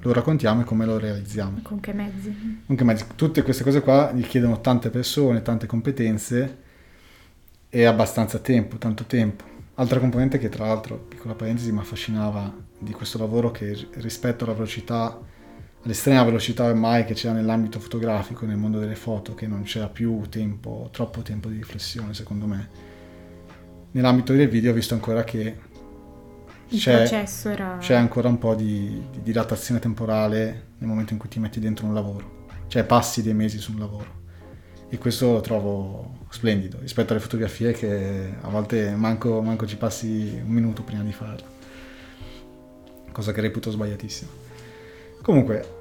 [0.00, 1.60] lo raccontiamo e come lo realizziamo.
[1.62, 2.62] Con che mezzi?
[2.66, 3.04] Con che mezzi.
[3.14, 6.64] Tutte queste cose qua richiedono tante persone, tante competenze
[7.76, 9.44] e abbastanza tempo, tanto tempo.
[9.74, 14.54] Altra componente che tra l'altro, piccola parentesi, mi affascinava di questo lavoro che rispetto alla
[14.54, 15.20] velocità,
[15.82, 20.22] all'estrema velocità ormai che c'era nell'ambito fotografico, nel mondo delle foto, che non c'era più
[20.30, 22.68] tempo, troppo tempo di riflessione secondo me.
[23.90, 25.58] Nell'ambito del video ho visto ancora che
[26.70, 27.06] c'è,
[27.44, 27.76] era...
[27.76, 31.84] c'è, ancora un po' di, di dilatazione temporale nel momento in cui ti metti dentro
[31.84, 34.24] un lavoro, cioè passi dei mesi su un lavoro
[34.88, 40.38] e questo lo trovo splendido rispetto alle fotografie che a volte manco, manco ci passi
[40.44, 41.54] un minuto prima di farlo.
[43.10, 44.30] Cosa che reputo sbagliatissima.
[45.22, 45.74] Comunque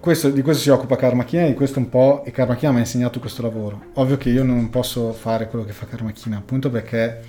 [0.00, 3.20] questo, di questo si occupa Karmachina di questo un po' e Karmachina mi ha insegnato
[3.20, 3.90] questo lavoro.
[3.94, 7.22] Ovvio che io non posso fare quello che fa Karmachina appunto perché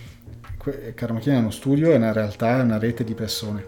[0.95, 3.67] Karmachina è uno studio è una realtà è una rete di persone.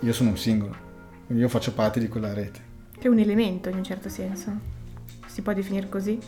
[0.00, 0.90] Io sono un singolo
[1.26, 2.60] quindi io faccio parte di quella rete.
[2.98, 4.50] Che è un elemento in un certo senso.
[5.26, 6.18] Si può definire così?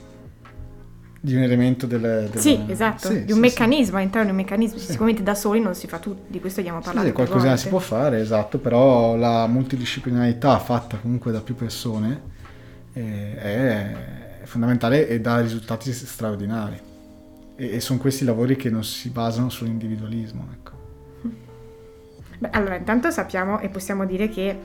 [1.25, 2.29] Di un elemento delle...
[2.29, 2.39] delle...
[2.39, 3.97] Sì, esatto, sì, di un sì, meccanismo, sì.
[3.97, 4.77] all'interno di un meccanismo.
[4.77, 7.07] Sicuramente da soli non si fa tutto, di questo abbiamo parlato.
[7.07, 12.21] Sì, qualcosina si può fare, esatto, però la multidisciplinarità fatta comunque da più persone
[12.93, 13.97] eh, è
[14.43, 16.79] fondamentale e dà risultati straordinari.
[17.57, 20.73] E, e sono questi lavori che non si basano sull'individualismo, ecco.
[22.39, 24.59] Beh, allora, intanto sappiamo e possiamo dire che,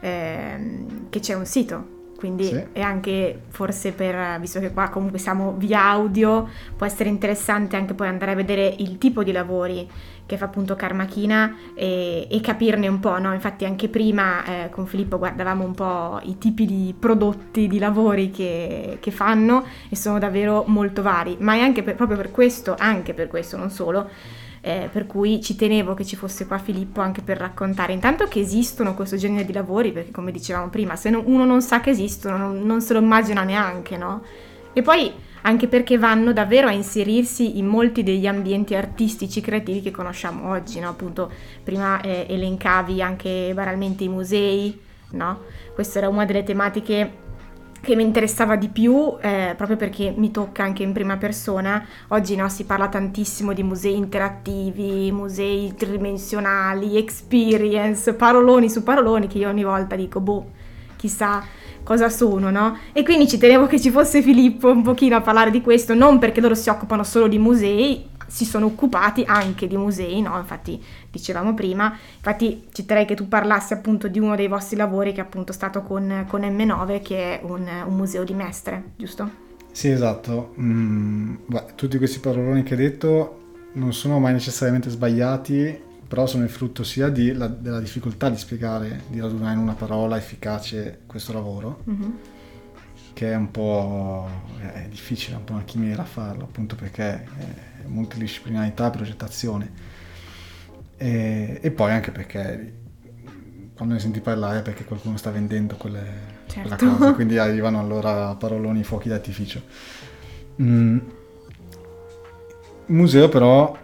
[0.00, 2.64] eh, che c'è un sito quindi Sì.
[2.72, 7.94] è anche forse per, visto che qua comunque siamo via audio, può essere interessante anche
[7.94, 9.88] poi andare a vedere il tipo di lavori
[10.26, 13.32] che fa appunto Carmachina e, e capirne un po', no?
[13.32, 18.30] Infatti anche prima eh, con Filippo guardavamo un po' i tipi di prodotti, di lavori
[18.30, 22.74] che, che fanno e sono davvero molto vari, ma è anche per- proprio per questo,
[22.76, 24.08] anche per questo, non solo,
[24.66, 28.40] eh, per cui ci tenevo che ci fosse qua Filippo anche per raccontare intanto che
[28.40, 31.90] esistono questo genere di lavori, perché come dicevamo prima, se no- uno non sa che
[31.90, 34.24] esistono non, non se lo immagina neanche, no?
[34.72, 39.92] E poi anche perché vanno davvero a inserirsi in molti degli ambienti artistici creativi che
[39.92, 40.88] conosciamo oggi, no?
[40.88, 41.30] Appunto,
[41.62, 44.76] prima eh, elencavi anche banalmente i musei,
[45.12, 45.42] no?
[45.74, 47.24] Questa era una delle tematiche
[47.86, 51.86] che mi interessava di più eh, proprio perché mi tocca anche in prima persona.
[52.08, 59.38] Oggi no, si parla tantissimo di musei interattivi, musei tridimensionali, experience, paroloni su paroloni che
[59.38, 60.50] io ogni volta dico, boh,
[60.96, 61.44] chissà
[61.82, 62.78] cosa sono, no?
[62.92, 66.18] E quindi ci tenevo che ci fosse Filippo un pochino a parlare di questo, non
[66.18, 70.36] perché loro si occupano solo di musei, si sono occupati anche di musei, no?
[70.36, 75.12] Infatti dicevamo prima, infatti ci terrei che tu parlassi appunto di uno dei vostri lavori
[75.12, 79.44] che è appunto stato con, con M9 che è un, un museo di Mestre, giusto?
[79.70, 80.54] Sì, esatto.
[80.60, 83.40] Mm, beh, tutti questi paroloni che hai detto
[83.74, 88.36] non sono mai necessariamente sbagliati, però sono il frutto sia di- la- della difficoltà di
[88.36, 92.18] spiegare, di radunare in una parola efficace questo lavoro, Mhm.
[93.12, 94.28] che è un po'
[94.60, 97.24] è difficile, è un po' una chimera farlo, appunto perché è
[97.86, 99.70] multidisciplinarità e progettazione.
[100.98, 102.74] E, e poi anche perché
[103.74, 106.02] quando ne senti parlare è perché qualcuno sta vendendo quelle,
[106.50, 106.88] quella Certo.
[106.96, 109.62] cosa, quindi arrivano allora paroloni fuochi d'artificio.
[110.62, 110.98] Mm.
[112.86, 113.76] Museo però,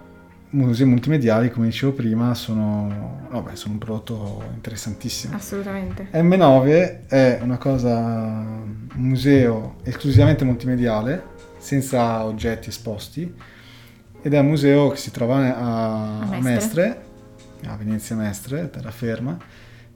[0.53, 5.35] musei multimediali, come dicevo prima, sono, vabbè, sono un prodotto interessantissimo.
[5.35, 6.09] Assolutamente.
[6.13, 11.23] M9 è una cosa, un museo esclusivamente multimediale,
[11.59, 13.33] senza oggetti esposti,
[14.21, 16.41] ed è un museo che si trova a, A a Mestre.
[16.41, 17.03] Mestre,
[17.67, 19.37] a Venezia Mestre, terraferma,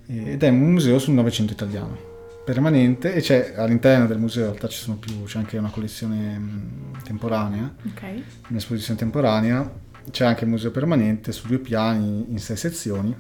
[0.07, 1.97] ed è un museo sul Novecento italiano,
[2.45, 6.39] permanente, e c'è all'interno del museo, in realtà ci sono più, c'è anche una collezione
[6.39, 8.03] mh, temporanea, Ok.
[8.49, 9.69] un'esposizione temporanea,
[10.11, 13.15] c'è anche il museo permanente su due piani in sei sezioni,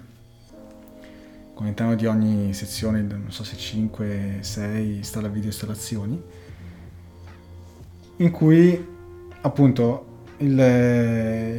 [1.54, 6.22] con all'interno di ogni sezione, non so se 5, 6, sta la video installazioni,
[8.18, 8.86] in cui
[9.40, 10.58] appunto il,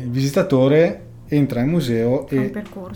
[0.04, 2.52] il visitatore entra in museo e,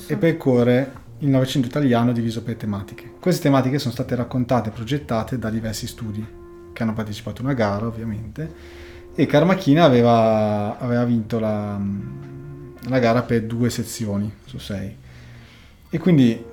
[0.08, 3.14] e percorre il Novecento italiano diviso per tematiche.
[3.20, 6.26] Queste tematiche sono state raccontate e progettate da diversi studi
[6.74, 11.80] che hanno partecipato a una gara ovviamente e Carmachina aveva, aveva vinto la,
[12.88, 14.96] la gara per due sezioni su sei.
[15.90, 16.44] E quindi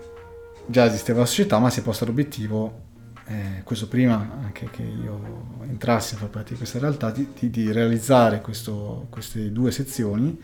[0.66, 2.86] già esisteva la società ma si è posta l'obiettivo
[3.26, 7.50] eh, questo prima anche che io entrassi a far parte di questa realtà di, di-
[7.50, 10.40] di realizzare questo- queste due sezioni.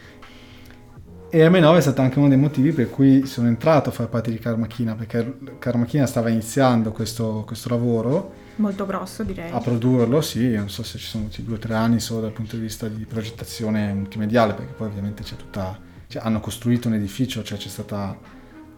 [1.30, 4.30] E M9 è stato anche uno dei motivi per cui sono entrato a far parte
[4.30, 9.50] di Carmachina perché Carmachina stava iniziando questo, questo lavoro Molto grosso direi.
[9.50, 12.32] a produrlo, sì, non so se ci sono voluti due o tre anni solo dal
[12.32, 16.94] punto di vista di progettazione multimediale, perché poi ovviamente c'è tutta, cioè, hanno costruito un
[16.94, 18.16] edificio, cioè c'è stata,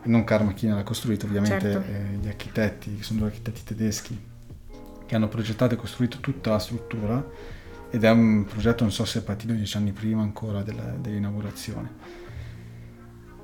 [0.05, 1.91] non Carmachina l'ha costruito, ovviamente Certo.
[1.91, 4.19] eh, gli architetti, che sono due architetti tedeschi,
[5.05, 7.25] che hanno progettato e costruito tutta la struttura,
[7.91, 11.91] ed è un progetto, non so se è partito dieci anni prima ancora della- dell'inaugurazione.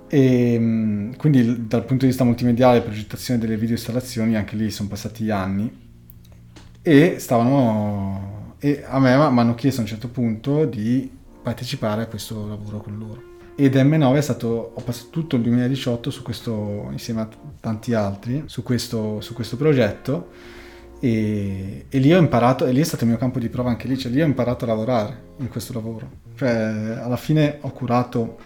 [0.08, 4.88] E mh, quindi dal punto di vista multimediale, progettazione delle video installazioni, anche lì sono
[4.88, 5.81] passati anni
[6.82, 11.10] e stavano e a me mi hanno chiesto a un certo punto di
[11.42, 13.22] partecipare a questo lavoro con loro.
[13.56, 17.28] Ed M9 è stato ho passato tutto il 2018 su questo insieme a
[17.60, 20.30] tanti altri su questo, su questo progetto.
[21.00, 23.88] E, e lì ho imparato e lì è stato il mio campo di prova anche
[23.88, 26.08] lì cioè lì ho imparato a lavorare in questo lavoro.
[26.36, 28.38] Cioè alla fine ho curato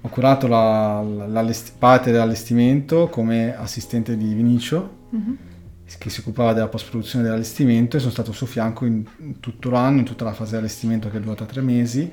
[0.00, 4.96] ho curato la, la- parte dell'allestimento come assistente di Vinicio.
[5.10, 5.38] Mhm.
[5.96, 9.70] Che si occupava della post-produzione dell'allestimento e sono stato al suo fianco in, in tutto
[9.70, 12.10] l'anno, in tutta la fase di allestimento che è durata tre mesi.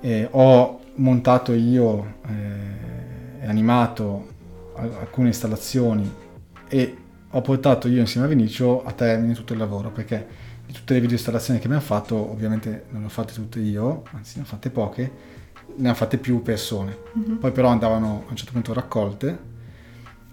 [0.00, 4.28] E ho montato io eh, e animato
[4.76, 6.10] al- alcune installazioni
[6.68, 6.96] e
[7.30, 11.00] ho portato io insieme a Vinicio a termine tutto il lavoro perché di tutte le
[11.00, 14.46] video installazioni che abbiamo fatto, ovviamente non le ho fatte tutte io, anzi ne ho
[14.46, 15.10] fatte poche,
[15.76, 16.96] ne ho fatte più persone.
[17.12, 17.38] Mhm.
[17.38, 19.48] Poi però andavano a un certo punto raccolte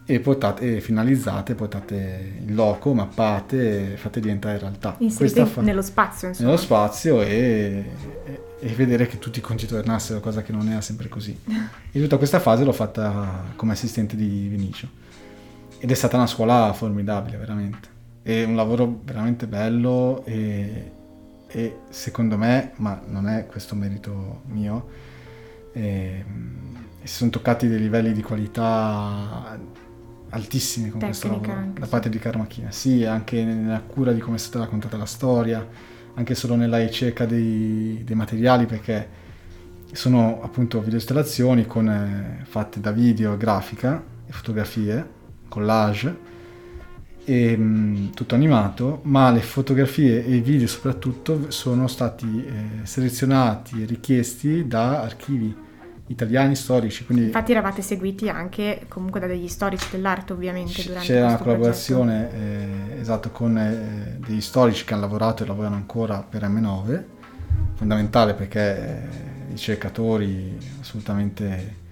[0.10, 4.96] e, portate, e finalizzate, portate in loco, mappate e fatte diventare realtà.
[5.00, 6.48] Inserite fa- nello spazio, insomma.
[6.48, 7.84] nello spazio e,
[8.26, 11.38] e- e vedere che tutti i conti tornassero, cosa che non era sempre così.
[11.92, 14.88] E tutta questa fase l'ho fatta come assistente di Vinicio.
[15.80, 17.90] Ed è stata una scuola formidabile, veramente.
[18.22, 20.92] è un lavoro veramente bello e,
[21.48, 24.88] e secondo me, ma non è questo merito mio,
[25.74, 26.24] e,
[27.04, 29.58] si sono toccati dei livelli di qualità
[30.30, 32.72] altissimi con Tecnica questo lavoro anche, da parte di Carmachina.
[32.72, 35.66] Sì, anche nella cura di come è stata raccontata la storia,
[36.14, 39.26] anche solo nella ricerca dei, dei materiali, perché
[39.92, 45.10] sono appunto videoinstallazioni con, eh, fatte da video, grafica e fotografie,
[45.48, 46.36] collage,
[47.24, 53.82] e, mh, tutto animato, ma le fotografie e i video soprattutto sono stati eh, selezionati
[53.82, 55.66] e richiesti da archivi
[56.08, 61.28] italiani storici, quindi Infatti eravate seguiti anche comunque da degli storici dell'arte ovviamente durante c'era
[61.28, 66.44] una collaborazione eh, esatto, con eh, degli storici che hanno lavorato e lavorano ancora per
[66.44, 67.04] M9,
[67.76, 69.00] fondamentale perché eh,
[69.50, 71.86] ricercatori assolutamente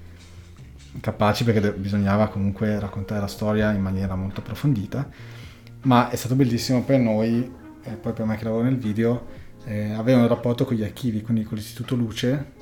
[1.02, 5.10] capaci perché de- bisognava comunque raccontare la storia in maniera molto approfondita,
[5.82, 7.52] ma è stato bellissimo per noi,
[7.84, 11.22] e poi per me che lavoro nel video, eh, avere un rapporto con gli archivi,
[11.22, 12.54] quindi con l'Istituto Luce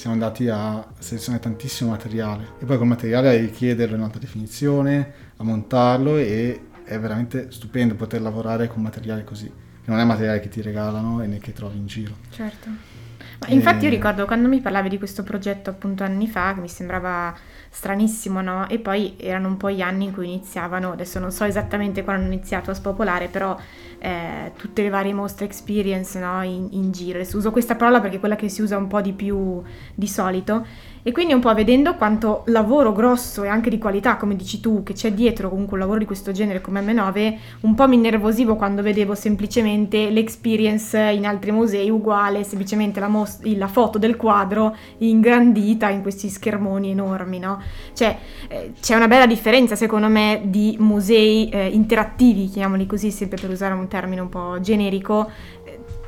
[0.00, 5.12] siamo andati a selezionare tantissimo materiale e poi col materiale a richiederlo in alta definizione,
[5.36, 10.40] a montarlo e è veramente stupendo poter lavorare con materiale così, che non è materiale
[10.40, 12.14] che ti regalano e né che trovi in giro.
[12.30, 12.99] Certo.
[13.40, 13.94] Ma infatti io Eh.
[13.94, 17.34] ricordo quando mi parlavi di questo progetto appunto anni fa, che mi sembrava
[17.70, 18.68] stranissimo, no?
[18.68, 22.24] E poi erano un po' gli anni in cui iniziavano, adesso non so esattamente quando
[22.24, 23.56] hanno iniziato a spopolare, però
[23.98, 26.42] eh, tutte le varie mostre experience no?
[26.42, 27.18] in, in giro.
[27.18, 29.62] Adesso uso questa parola perché è quella che si usa un po' di più
[29.94, 30.66] di solito.
[31.02, 34.82] E quindi un po' vedendo quanto lavoro grosso e anche di qualità, come dici tu,
[34.82, 38.56] che c'è dietro comunque un lavoro di questo genere come M9, un po' mi innervosivo
[38.56, 44.76] quando vedevo semplicemente l'experience in altri musei uguale, semplicemente la, mos- la foto del quadro
[44.98, 47.62] ingrandita in questi schermoni enormi, no?
[47.94, 53.40] Cioè eh, c'è una bella differenza secondo me di musei eh, interattivi, chiamiamoli così, sempre
[53.40, 55.30] per usare un termine un po' generico,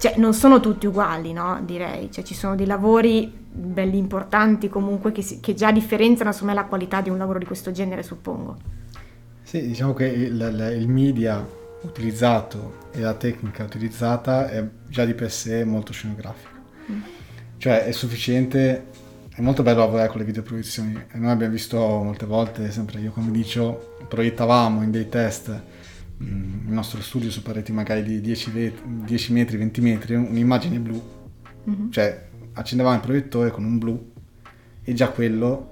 [0.02, 1.60] cioè non sono tutti uguali, no?
[1.64, 6.54] Direi, cioè ci sono dei lavori belli importanti comunque che, si- che già differenziano me
[6.54, 8.56] la qualità di un lavoro di questo genere, suppongo.
[9.44, 11.46] Sì, diciamo che il, il- media
[11.82, 16.50] utilizzato e la tecnica utilizzata è già di per sé molto scenografica.
[16.90, 17.00] Mm.
[17.58, 18.86] Cioè è sufficiente,
[19.32, 21.00] è molto bello lavorare con le videoproiezioni.
[21.12, 25.62] E noi abbiamo visto molte volte, sempre io come dicevo, proiettavamo in dei test
[26.22, 28.72] il nostro studio su pareti magari di 10, ve-
[29.04, 31.02] 10 metri, 20 metri, un'immagine blu.
[31.64, 31.90] Mhm.
[31.90, 34.12] Cioè accendevamo il proiettore con un blu
[34.82, 35.70] e già quello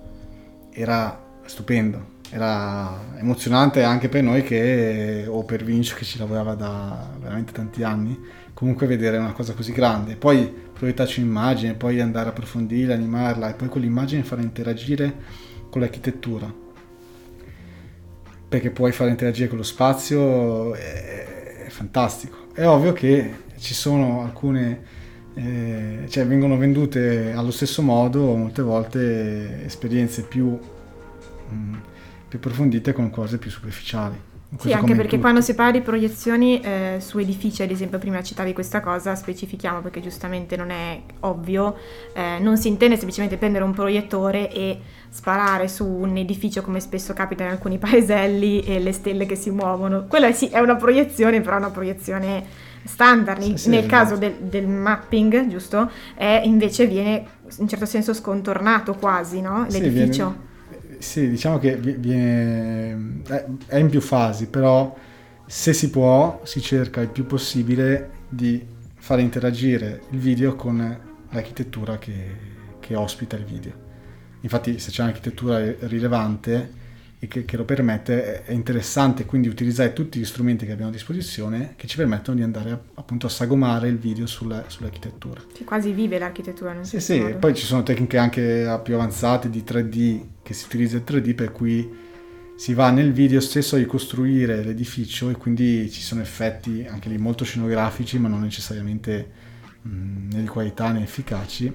[0.70, 7.10] era stupendo, era emozionante anche per noi che, o per Vincio che ci lavorava da
[7.20, 8.18] veramente tanti anni,
[8.54, 13.54] comunque vedere una cosa così grande, poi proiettarci un'immagine, poi andare a approfondire, animarla e
[13.54, 15.14] poi quell'immagine farla interagire
[15.68, 16.52] con l'architettura,
[18.50, 22.48] perché puoi far interagire con lo spazio, è, è fantastico.
[22.52, 24.98] È ovvio che ci sono alcune
[25.34, 30.58] eh, cioè vengono vendute allo stesso modo molte volte esperienze più,
[31.52, 31.74] mm,
[32.28, 34.28] più approfondite con cose più superficiali.
[34.58, 35.20] Sì, anche perché tutto.
[35.20, 39.80] quando si parla di proiezioni eh, su edifici, ad esempio, prima citavi questa cosa, specifichiamo
[39.80, 41.76] perché giustamente non è ovvio,
[42.12, 47.12] eh, non si intende semplicemente prendere un proiettore e sparare su un edificio come spesso
[47.12, 50.06] capita in alcuni paeselli e le stelle che si muovono.
[50.08, 52.44] Quella sì è una proiezione, però è una proiezione
[52.82, 53.54] standard.
[53.54, 55.90] Sì, Nel caso del, del mapping, giusto?
[56.14, 57.24] È invece viene
[57.58, 59.64] in certo senso scontornato quasi, no?
[59.68, 60.24] L'edificio.
[60.26, 60.48] viene-
[61.00, 64.94] sì, diciamo che vi- viene, è- è in più fasi, però
[65.46, 68.64] se si può si cerca il più possibile di
[68.96, 72.14] fare interagire il video con l'architettura che,
[72.80, 73.72] che ospita il video.
[74.42, 76.72] Infatti se c'è un'architettura rilevante
[77.22, 80.94] e che, che lo permette, è- interessante quindi utilizzare tutti gli strumenti che abbiamo a
[80.94, 85.42] disposizione che ci permettono di andare a- appunto a sagomare il video sulla- sull'architettura.
[85.52, 87.36] Che quasi vive l'architettura in un Sì, sì, modo.
[87.36, 91.52] poi ci sono tecniche anche più avanzate di 3D, che si utilizza il 3D per
[91.52, 91.88] cui
[92.56, 97.16] si va nel video stesso a ricostruire l'edificio e quindi ci sono effetti anche lì
[97.18, 99.30] molto scenografici ma non necessariamente
[99.82, 101.72] mh, né di qualità né efficaci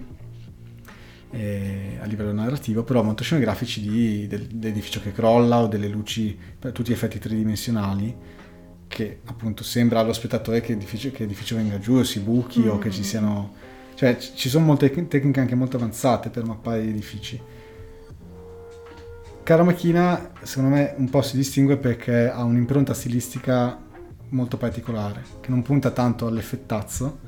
[1.35, 6.37] eh, a livello narrativo, però molto scenografici di- del- dell'edificio che crolla o delle luci,
[6.59, 8.15] per tutti gli effetti tridimensionali
[8.87, 12.77] che appunto sembra allo spettatore che l'edificio, che l'edificio venga giù o si buchi o
[12.77, 13.03] che ci Mm.
[13.03, 13.53] siano...
[13.95, 17.41] Cioè c- ci sono molte tec- tecniche anche molto avanzate per mappare gli edifici.
[19.43, 23.77] Cara Macchina secondo me un po' si distingue perché ha un'impronta stilistica
[24.29, 27.19] molto particolare, che non punta tanto all'effettazzo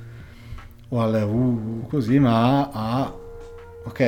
[0.89, 3.13] o al uh, così, ma a
[3.87, 3.99] ok,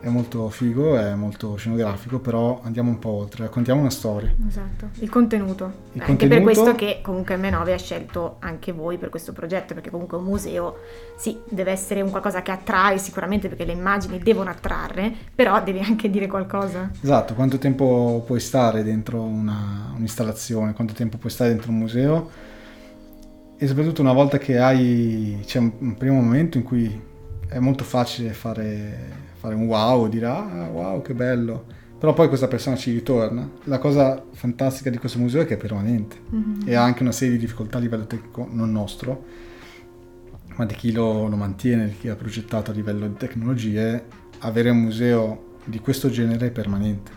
[0.00, 4.32] è molto figo, è molto scenografico, però andiamo un po' oltre, raccontiamo una storia.
[4.46, 5.64] Esatto, il contenuto.
[5.92, 9.74] Il anche contenuto- per questo che comunque M9 ha scelto anche voi per questo progetto,
[9.74, 10.76] perché comunque un museo,
[11.16, 15.80] sì, deve essere un qualcosa che attrae sicuramente perché le immagini devono attrarre, però devi
[15.80, 16.90] anche dire qualcosa.
[17.00, 22.30] Esatto, quanto tempo puoi stare dentro una- un'installazione, quanto tempo puoi stare dentro un museo
[23.60, 27.06] e soprattutto una volta che hai, c'è un, un primo momento in cui
[27.48, 31.64] è molto facile fare, fare un wow, dire ah wow che bello,
[31.98, 33.48] però poi questa persona ci ritorna.
[33.64, 36.62] La cosa fantastica di questo museo è che è permanente Mhm.
[36.64, 39.24] e ha anche una serie di difficoltà a livello tecnico, non nostro,
[40.56, 44.04] ma di chi lo, lo mantiene, di chi ha progettato a livello di tecnologie,
[44.40, 47.10] avere un museo di questo genere è permanente.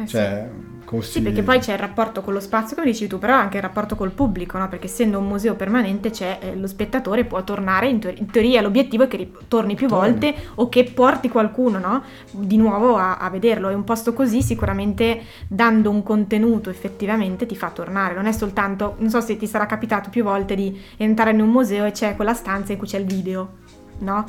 [0.00, 0.12] Eh sì.
[0.12, 0.48] Cioè,
[0.84, 1.12] costi...
[1.18, 3.62] Sì, perché poi c'è il rapporto con lo spazio, come dici tu, però anche il
[3.62, 4.68] rapporto col pubblico, no?
[4.68, 8.60] Perché essendo un museo permanente c'è eh, lo spettatore può tornare, in, teor- in teoria
[8.62, 10.10] l'obiettivo è che torni più Torni.
[10.10, 12.02] volte o che porti qualcuno, no?
[12.30, 13.68] Di nuovo a, a vederlo.
[13.68, 18.14] E un posto così sicuramente dando un contenuto effettivamente ti fa tornare.
[18.14, 21.50] Non è soltanto, non so se ti sarà capitato più volte di entrare in un
[21.50, 23.56] museo e c'è quella stanza in cui c'è il video,
[23.98, 24.24] no?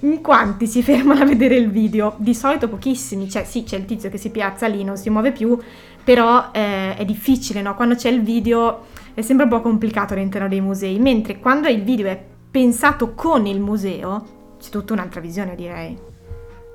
[0.00, 2.16] In quanti si fermano a vedere il video?
[2.18, 5.32] Di solito pochissimi, cioè sì c'è il tizio che si piazza lì, non si muove
[5.32, 5.58] più,
[6.04, 7.74] però eh, è difficile, no?
[7.74, 8.84] Quando c'è il video
[9.14, 13.46] è sempre un po' complicato all'interno dei musei, mentre quando il video è pensato con
[13.46, 15.98] il museo c'è tutta un'altra visione direi.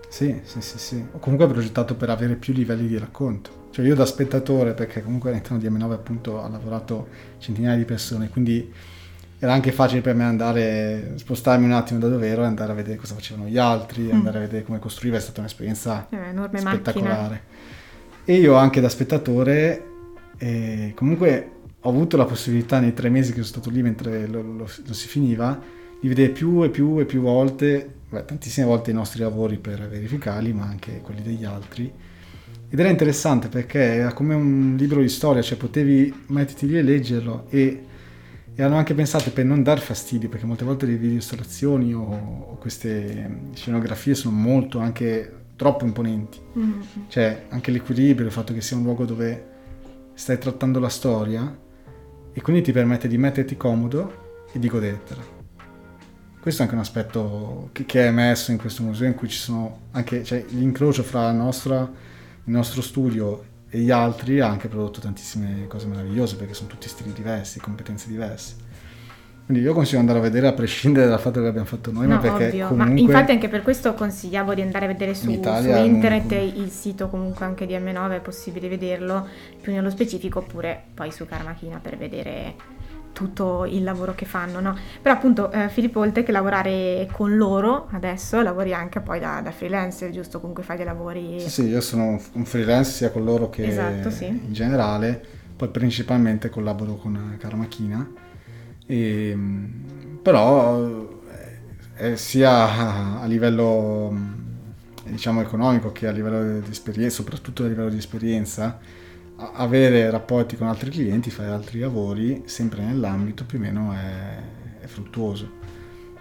[0.09, 1.05] Sì, sì, sì, sì.
[1.13, 3.67] O comunque è progettato per avere più livelli di racconto.
[3.69, 7.07] Cioè io da spettatore, perché comunque all'interno di M9 appunto ha lavorato
[7.37, 8.73] centinaia di persone, quindi
[9.43, 12.75] era anche facile per me andare, spostarmi un attimo da dove ero e andare a
[12.75, 14.11] vedere cosa facevano gli altri, Mm.
[14.11, 16.59] andare a vedere come costruiva, è stata un'esperienza È macchina.
[16.59, 17.41] spettacolare.
[18.23, 19.83] E io anche da spettatore,
[20.37, 24.43] eh, comunque ho avuto la possibilità nei tre mesi che sono stato lì mentre lo,
[24.43, 25.59] lo- lo si finiva,
[25.99, 29.87] di vedere più e più e più volte, beh, tantissime volte i nostri lavori per
[29.89, 31.91] verificarli, ma anche quelli degli altri.
[32.69, 36.83] Ed era interessante perché era come un libro di storia, cioè potevi metterti lì e
[36.83, 37.85] leggerlo e
[38.55, 42.57] erano anche pensate per non dar fastidio, perché molte volte le video installazioni o, o
[42.57, 46.39] queste scenografie sono molto anche troppo imponenti.
[46.57, 46.81] Mm.
[47.07, 49.49] Cioè, anche l'equilibrio, il fatto che sia un luogo dove
[50.13, 51.57] stai trattando la storia
[52.33, 55.39] e quindi ti permette di metterti comodo e di godertela.
[56.39, 59.37] Questo è anche un aspetto che, che è emerso in questo museo in cui ci
[59.37, 63.43] sono anche cioè, l'incrocio fra nostra, il nostro studio
[63.73, 68.09] e gli altri ha anche prodotto tantissime cose meravigliose perché sono tutti stili diversi, competenze
[68.09, 68.55] diverse.
[69.45, 72.05] Quindi io consiglio di andare a vedere a prescindere dal fatto che l'abbiamo fatto noi,
[72.07, 75.13] ma No, perché ovvio, comunque ma infatti anche per questo consigliavo di andare a vedere
[75.13, 79.27] su, In su Italia internet un- il sito comunque anche di M9 è possibile vederlo
[79.59, 82.55] più nello specifico oppure poi su Karmachina per vedere
[83.13, 84.75] tutto il lavoro che fanno, no?
[85.01, 89.51] Però appunto eh, Filippo oltre che lavorare con loro adesso lavori anche poi da, da
[89.51, 90.39] freelancer, giusto?
[90.39, 91.39] Comunque fai dei lavori...
[91.39, 94.25] Sì, sì, io sono un- un freelance sia con loro che Esatto, sì.
[94.27, 95.23] in generale,
[95.55, 98.09] poi principalmente collaboro con Karmachina,
[98.85, 101.09] e, mh, però
[101.97, 104.39] eh, sia a livello mh,
[105.05, 108.79] diciamo economico che a livello di esperienza, soprattutto a livello di esperienza,
[109.53, 114.85] avere rapporti con altri clienti, fare altri lavori, sempre nell'ambito più o meno è, è
[114.87, 115.59] fruttuoso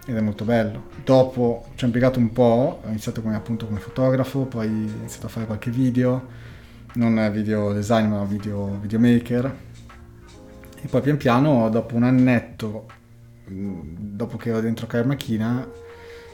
[0.05, 0.85] ed è molto bello.
[1.03, 5.27] Dopo ci ho impiegato un po', ho iniziato come, appunto come fotografo, poi ho iniziato
[5.27, 6.27] a fare qualche video,
[6.93, 9.55] non video design ma video videomaker
[10.81, 12.87] e poi pian piano dopo un annetto,
[13.45, 15.65] dopo che ero dentro Carmachina,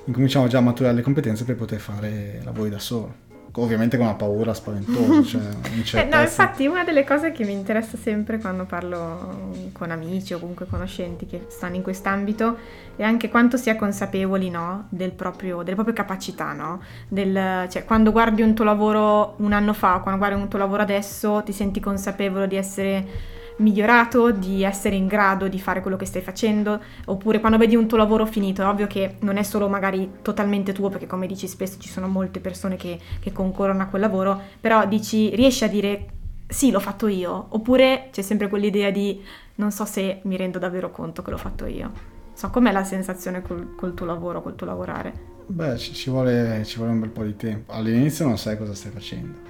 [0.05, 3.26] incominciamo già a maturare le competenze per poter fare lavori da solo.
[3.59, 7.97] Ovviamente con una paura spaventosa, cioè Eh, no, infatti una delle cose che mi interessa
[7.97, 12.57] sempre quando parlo con amici o comunque conoscenti che stanno in quest'ambito
[12.95, 16.53] è anche quanto si è consapevoli no, del proprio- delle proprie capacità.
[16.53, 16.81] No?
[17.07, 20.83] Del- cioè, quando guardi un tuo lavoro un anno fa quando guardi un tuo lavoro
[20.83, 26.05] adesso ti senti consapevole di essere migliorato, di essere in grado di fare quello che
[26.05, 29.67] stai facendo, oppure quando vedi un tuo lavoro finito, è ovvio che non è solo
[29.67, 33.85] magari totalmente tuo, perché come dici spesso ci sono molte persone che, che concorrono a
[33.85, 36.07] quel lavoro, però dici, riesci a dire
[36.47, 39.21] sì, l'ho fatto io, oppure c'è sempre quell'idea di
[39.55, 41.91] non so se mi rendo davvero conto che l'ho fatto io.
[42.33, 45.35] So com'è la sensazione col, col tuo lavoro, col tuo lavorare.
[45.47, 47.73] Beh, ci, ci vuole, ci vuole un bel po' di tempo.
[47.73, 49.47] All'inizio non sai cosa stai facendo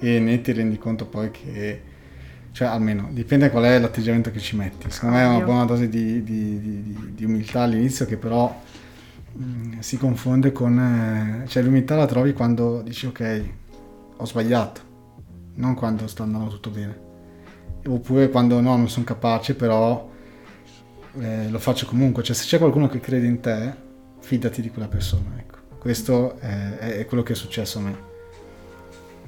[0.00, 1.82] e né ti rendi conto poi che,
[2.58, 4.90] cioè almeno dipende qual è l'atteggiamento che ci metti.
[4.90, 8.52] Secondo me è una buona dose di, di- di- di- di umiltà all'inizio che però
[9.32, 10.76] mh, si confonde con...
[10.76, 13.42] eh, cioè l'umiltà la trovi quando dici ok,
[14.16, 14.80] ho sbagliato,
[15.54, 16.98] non quando sta andando tutto bene.
[17.86, 20.10] Oppure quando no, non sono capace, però
[21.20, 22.24] eh, lo faccio comunque.
[22.24, 23.72] Cioè se c'è qualcuno che crede in te,
[24.18, 25.58] fidati di quella persona, ecco.
[25.78, 28.07] questo è, è quello che è successo a me.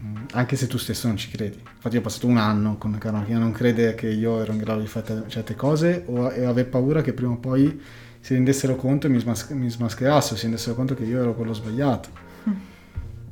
[0.03, 1.59] Mm, Anche se tu stesso non ci credi.
[1.75, 4.81] Infatti ho passato un anno con una carocchina, non crede che io ero in grado
[4.81, 7.81] di fare certe cose o, e aver paura che prima o poi
[8.21, 11.53] si rendessero conto e mi, smas- mi smascherassero, si rendessero conto che io ero quello
[11.53, 12.09] sbagliato.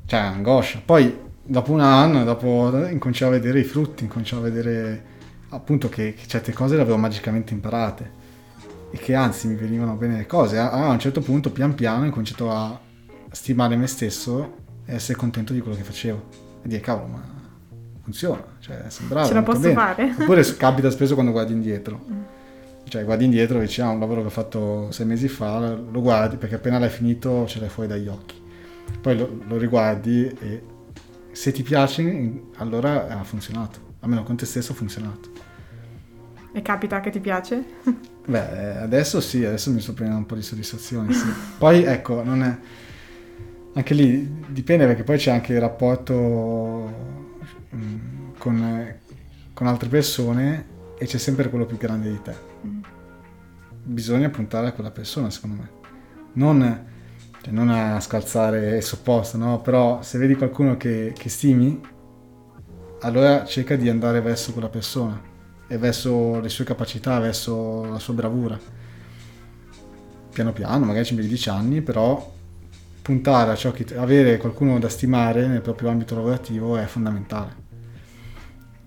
[0.06, 0.80] Cioè, angoscia.
[0.84, 5.04] Poi, dopo un anno, dopo incominciavo a vedere i frutti, incominciavo a vedere
[5.50, 8.10] appunto che, che certe cose le avevo magicamente imparate
[8.90, 10.58] e che anzi mi venivano bene le cose.
[10.58, 12.78] A, a un certo punto, pian piano, ho incominciato a
[13.30, 14.56] stimare me stesso
[14.86, 16.47] e essere contento di quello che facevo.
[16.62, 17.22] E dire, cavolo, ma
[18.02, 19.26] funziona, cioè sembrava.
[19.26, 19.74] Ce la posso bene.
[19.74, 20.14] fare?
[20.18, 22.00] Oppure capita spesso quando guardi indietro.
[22.10, 22.22] Mm.
[22.88, 26.00] Cioè, guardi indietro e dici, ah, un lavoro che ho fatto sei mesi fa, lo
[26.00, 28.40] guardi perché appena l'hai finito ce l'hai fuori dagli occhi.
[29.00, 30.62] Poi lo, lo riguardi e
[31.32, 33.86] se ti piace, allora ha funzionato.
[34.00, 35.30] Almeno con te stesso ha funzionato.
[36.52, 37.62] E capita che ti piace?
[38.26, 41.26] Beh, adesso sì, adesso mi sto prendendo un po' di soddisfazione, sì.
[41.58, 42.58] Poi ecco, non è...
[43.78, 46.92] Anche lì dipende perché poi c'è anche il rapporto
[47.72, 48.94] mm, con,
[49.54, 50.66] con altre persone
[50.98, 52.34] e c'è sempre quello più grande di te.
[52.66, 52.80] Mm.
[53.84, 55.70] Bisogna puntare a quella persona, secondo me.
[56.32, 56.86] Non,
[57.40, 59.60] cioè, non a scalzare il sopposto, no?
[59.60, 61.80] Però se vedi qualcuno che, che stimi,
[63.02, 65.22] allora cerca di andare verso quella persona
[65.68, 68.58] e verso le sue capacità, verso la sua bravura.
[70.32, 72.34] Piano piano, magari ci metti 10 anni, però
[73.08, 77.56] puntare a ciò che avere qualcuno da stimare nel proprio ambito lavorativo è fondamentale.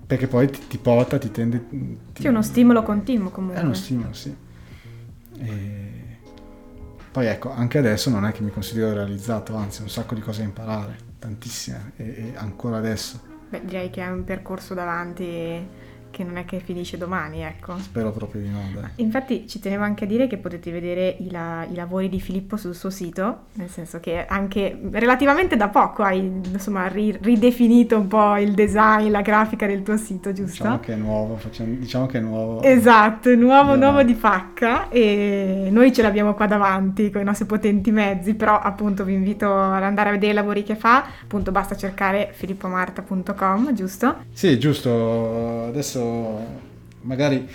[0.05, 1.65] Perché poi ti, ti porta, ti tende...
[1.67, 3.59] Ti, Sì, uno stimolo continuo comunque.
[3.59, 4.36] è uno stimolo, sì.
[5.39, 5.89] E
[7.11, 10.41] poi ecco, anche adesso non è che mi considero realizzato, anzi, un sacco di cose
[10.41, 13.19] da imparare, tantissime, e, e ancora adesso.
[13.49, 15.67] Beh, direi che hai un percorso davanti
[16.12, 17.78] che non è che finisce domani, ecco.
[17.80, 18.89] Spero proprio di no, dai.
[18.95, 22.57] Infatti ci tenevo anche a dire che potete vedere i, la- i lavori di Filippo
[22.57, 26.18] sul suo sito, nel senso che anche relativamente da poco hai
[26.51, 30.64] insomma ri- ridefinito un po' il design, la grafica del tuo sito, giusto?
[30.64, 32.62] Diciamo che è nuovo, facciamo- diciamo che è nuovo.
[32.62, 33.78] Esatto, nuovo, No.
[33.86, 38.59] nuovo di pacca e noi ce l'abbiamo qua davanti con i nostri potenti mezzi, però
[38.59, 43.74] appunto vi invito ad andare a vedere i lavori che fa, appunto basta cercare filippomarta.com,
[43.74, 44.16] giusto?
[44.34, 45.66] Sì, giusto.
[45.68, 46.00] Adesso
[47.01, 47.47] magari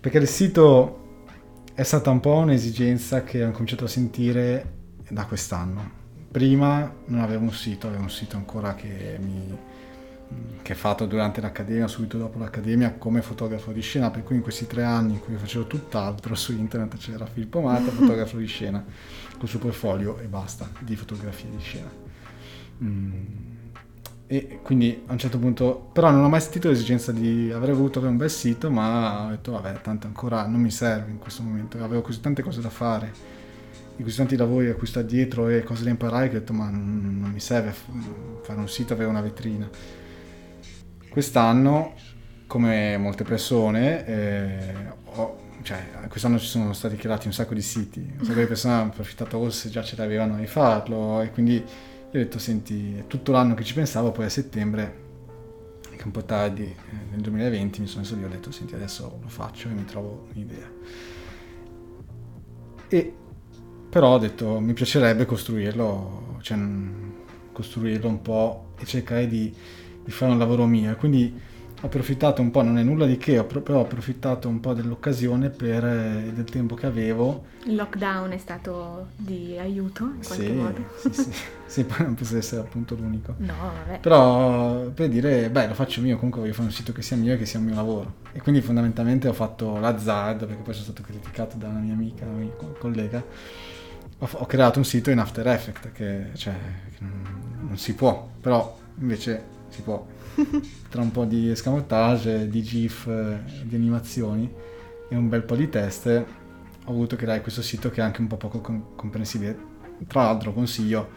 [0.00, 0.98] perché il sito
[1.74, 4.72] è stata un po' un'esigenza che ho cominciato a sentire
[5.08, 6.00] da quest'anno.
[6.30, 9.70] Prima non avevo un sito, avevo un sito ancora che mi
[10.62, 14.42] che è fatto durante l'accademia, subito dopo l'accademia, come fotografo di scena, per cui in
[14.42, 18.82] questi tre anni in cui facevo tutt'altro su internet c'era Filippo Mata, fotografo di scena,
[19.38, 21.90] col suo portfolio e basta, di fotografie di scena.
[22.82, 23.51] Mm.
[24.32, 27.98] E quindi a un certo punto, però non ho mai sentito l'esigenza di avrei voluto
[27.98, 31.42] avere un bel sito, ma ho detto vabbè, tanto ancora non mi serve in questo
[31.42, 33.12] momento, avevo così tante cose da fare,
[33.94, 36.54] e così tanti lavori a cui sta dietro e cose da imparare che ho detto
[36.54, 37.74] ma non, non mi serve
[38.42, 39.68] fare un sito, avere una vetrina.
[41.08, 41.94] Quest'anno,
[42.46, 44.74] come molte persone, eh,
[45.16, 48.74] ho- cioè, quest'anno ci sono stati creati un sacco di siti, un sacco di persone
[48.74, 51.62] hanno approfittato o se già ce l'avevano di farlo e quindi
[52.12, 55.00] io ho detto senti, è tutto l'anno che ci pensavo, poi a settembre,
[55.96, 56.76] che un po' tardi, eh,
[57.10, 60.26] nel 2020 mi sono messo lì ho detto senti adesso lo faccio e mi trovo
[60.32, 60.70] un'idea.
[62.88, 63.14] E
[63.88, 66.58] però ho detto mi piacerebbe costruirlo, cioè
[67.52, 69.54] costruirlo un po' e cercare di,
[70.04, 70.94] di fare un lavoro mio.
[70.96, 71.40] Quindi
[71.82, 75.50] approfittato un po', non è nulla di che, ho però ho approfittato un po' dell'occasione
[75.50, 77.44] per, eh, del tempo che avevo.
[77.64, 80.80] Il lockdown è stato di aiuto in qualche Sì, modo?
[80.98, 81.32] sì, sì,
[81.66, 83.34] sì, poi non di essere appunto l'unico.
[83.38, 84.00] No, vabbè.
[84.00, 87.34] Però per dire, beh, lo faccio mio, comunque voglio fare un sito che sia mio
[87.34, 88.14] e che sia il mio lavoro.
[88.32, 92.24] E quindi fondamentalmente ho fatto l'azzardo, perché poi sono stato criticato da una mia amica,
[92.24, 93.22] una mia co- collega.
[94.18, 96.54] Ho, ho creato un sito in After Effects, che, cioè,
[96.90, 97.22] che non,
[97.68, 100.04] non si può, però invece si può.
[100.88, 104.50] Tra un po' di escamotage, di GIF, eh, di animazioni
[105.08, 106.06] e un bel po' di test,
[106.84, 109.70] ho voluto creare questo sito che è anche un po' poco com- comprensibile.
[110.06, 111.08] Tra l'altro consiglio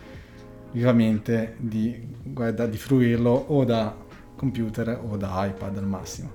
[0.72, 3.96] vivamente di, guarda, di fruirlo o da
[4.36, 6.32] computer o da iPad al massimo.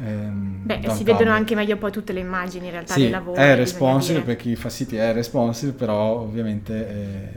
[0.00, 3.40] Ehm, Beh, si vedono anche meglio poi tutte le immagini in realtà Sì, dei lavori.
[3.40, 7.32] è responsive per chi fa siti è responsive, però ovviamente è,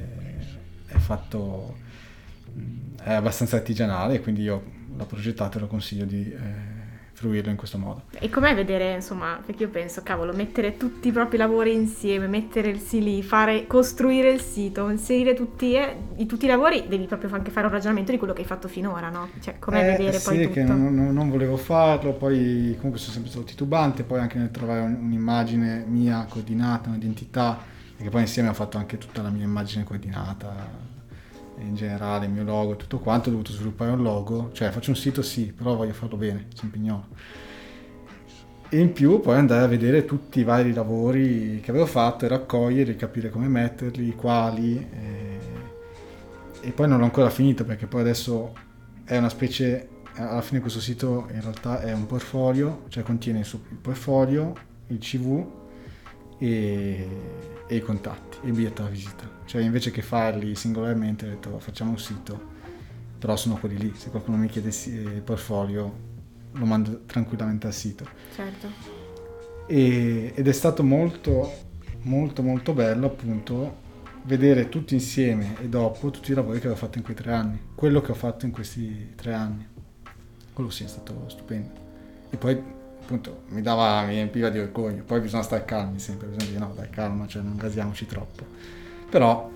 [0.93, 1.75] è fatto
[3.05, 4.63] è abbastanza artigianale, quindi io
[4.95, 6.39] l'ho progettato e lo consiglio di eh,
[7.13, 8.03] fruirlo in questo modo.
[8.17, 13.03] E com'è vedere, insomma, perché io penso, cavolo, mettere tutti i propri lavori insieme, mettersi
[13.03, 17.51] lì, fare, costruire il sito, inserire tutti, eh, i, tutti i lavori, devi proprio anche
[17.51, 19.29] fare un ragionamento di quello che hai fatto finora, no?
[19.39, 20.53] Cioè, com'è Eh, vedere sì, poi tutto?
[20.53, 24.51] che non, non- non volevo farlo, poi comunque sono sempre stato titubante, poi anche nel
[24.51, 27.59] trovare un- un'immagine mia coordinata, un'identità,
[27.95, 30.93] perché poi insieme ho fatto anche tutta la mia immagine coordinata,
[31.59, 34.89] in generale il mio logo e tutto quanto, ho dovuto sviluppare un logo, cioè faccio
[34.89, 37.07] un sito sì, però voglio farlo bene, Ciampignolo.
[38.69, 42.27] E in più poi andare a vedere tutti i vari lavori che avevo fatto e
[42.27, 44.75] raccogliere, capire come metterli, quali.
[44.75, 45.39] E,
[46.61, 48.53] e poi non l'ho ancora finito perché poi adesso
[49.03, 53.45] è una specie, alla fine questo sito in realtà è un portfolio, cioè contiene il,
[53.45, 54.53] suo, portfolio,
[54.87, 55.45] il CV
[56.39, 57.07] e,
[57.67, 59.34] e i contatti, e il biglietto da visita.
[59.45, 62.53] Cioè invece che farli singolarmente ho detto facciamo un sito,
[63.19, 66.13] però sono quelli lì, se qualcuno mi chiede il portfolio
[66.51, 68.07] lo mando tranquillamente al sito.
[68.33, 68.67] Certo.
[69.67, 71.51] E, ed è stato molto,
[72.01, 73.83] molto, molto bello appunto
[74.23, 77.59] vedere tutti insieme e dopo tutti i lavori che avevo fatto in quei tre anni,
[77.75, 79.67] quello che ho fatto in questi tre anni.
[80.53, 81.83] Quello sì è stato stupendo.
[82.29, 82.53] E poi
[83.01, 86.73] appunto mi dava, mi riempiva di orgoglio, poi bisogna stare calmi sempre, bisogna dire no
[86.75, 88.83] dai calma, cioè non gasiamoci troppo.
[89.15, 89.49] Però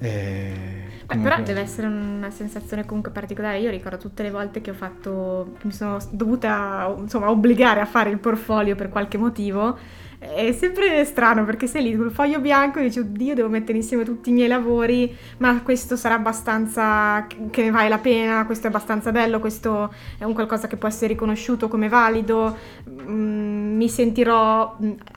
[0.00, 1.30] eh, comunque...
[1.30, 3.58] Però deve essere una sensazione comunque particolare.
[3.58, 7.86] Io ricordo tutte le volte che ho fatto, che mi sono dovuta insomma obbligare a
[7.86, 9.78] fare il portfolio per qualche motivo
[10.18, 14.02] è sempre strano perché sei lì sul foglio bianco e dici oddio devo mettere insieme
[14.02, 18.68] tutti i miei lavori ma questo sarà abbastanza che ne vale la pena questo è
[18.68, 22.56] abbastanza bello questo è un qualcosa che può essere riconosciuto come valido
[22.90, 23.37] mm,
[23.78, 24.76] mi sentirò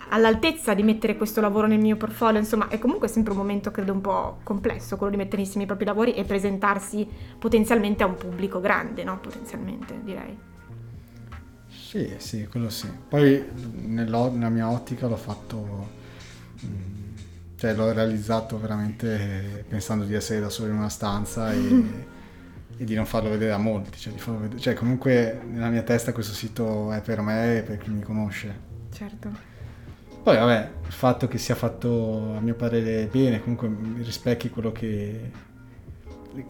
[0.10, 3.92] all'altezza di mettere questo lavoro nel mio portfolio insomma è comunque sempre un momento credo
[3.92, 7.08] un po' complesso quello di mettere insieme i propri lavori e presentarsi
[7.40, 10.50] potenzialmente a un pubblico grande no potenzialmente direi
[11.92, 12.88] sì, sì, quello sì.
[13.10, 13.46] Poi
[13.84, 15.90] nella mia ottica l'ho fatto,
[17.58, 21.60] cioè l'ho realizzato veramente pensando di essere da solo in una stanza e,
[22.78, 23.98] e di non farlo vedere a molti.
[23.98, 27.90] Cioè, vedere, cioè, comunque nella mia testa questo sito è per me e per chi
[27.90, 28.70] mi conosce.
[28.94, 29.50] Certo.
[30.24, 33.70] Poi vabbè, il fatto che sia fatto a mio parere bene, comunque
[34.04, 35.32] rispecchi quello che,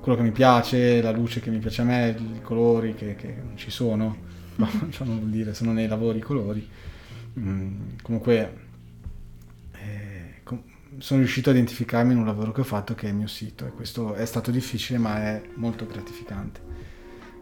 [0.02, 3.36] quello che mi piace, la luce che mi piace a me, i colori che, che
[3.56, 4.30] ci sono
[4.62, 6.68] ma ciò non vuol dire, sono nei lavori i colori.
[7.40, 8.61] Mm, comunque com-
[11.02, 13.66] sono riuscito a identificarmi in un lavoro che ho fatto che è il mio sito
[13.66, 16.62] e questo è stato difficile ma è molto gratificante.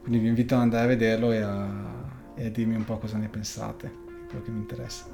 [0.01, 1.67] Quindi vi invito ad andare a vederlo e a,
[2.35, 3.91] e a dirmi un po' cosa ne pensate,
[4.29, 5.05] quello che mi interessa.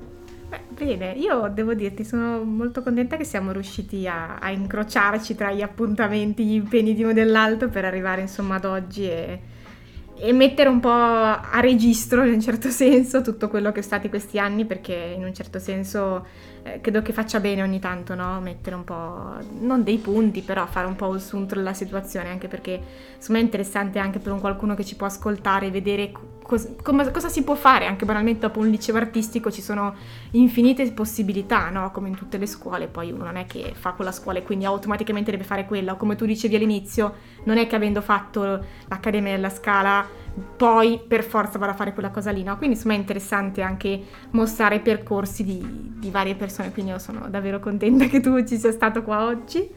[0.48, 5.52] Beh, bene, io devo dirti, sono molto contenta che siamo riusciti a, a incrociarci tra
[5.52, 9.40] gli appuntamenti, gli impegni di uno e dell'altro per arrivare insomma ad oggi e
[10.18, 14.08] e mettere un po' a registro in un certo senso tutto quello che è stati
[14.08, 16.26] questi anni perché in un certo senso
[16.66, 18.40] eh, credo che faccia bene ogni tanto no?
[18.42, 22.48] mettere un po' non dei punti però fare un po' il sunto della situazione anche
[22.48, 22.82] perché
[23.16, 26.12] insomma è interessante anche per un qualcuno che ci può ascoltare vedere
[26.42, 29.94] cos- com- cosa si può fare anche banalmente dopo un liceo artistico ci sono
[30.32, 31.92] infinite possibilità no?
[31.92, 34.66] come in tutte le scuole poi uno non è che fa quella scuola e quindi
[34.66, 37.14] automaticamente deve fare quella o come tu dicevi all'inizio
[37.44, 40.24] non è che avendo fatto l'Accademia della Scala
[40.58, 42.58] poi per forza vado a fare quella cosa lì, no?
[42.58, 47.60] Quindi insomma è interessante anche mostrare percorsi di, di varie persone, quindi io sono davvero
[47.60, 49.70] contenta che tu ci sia stato qua oggi.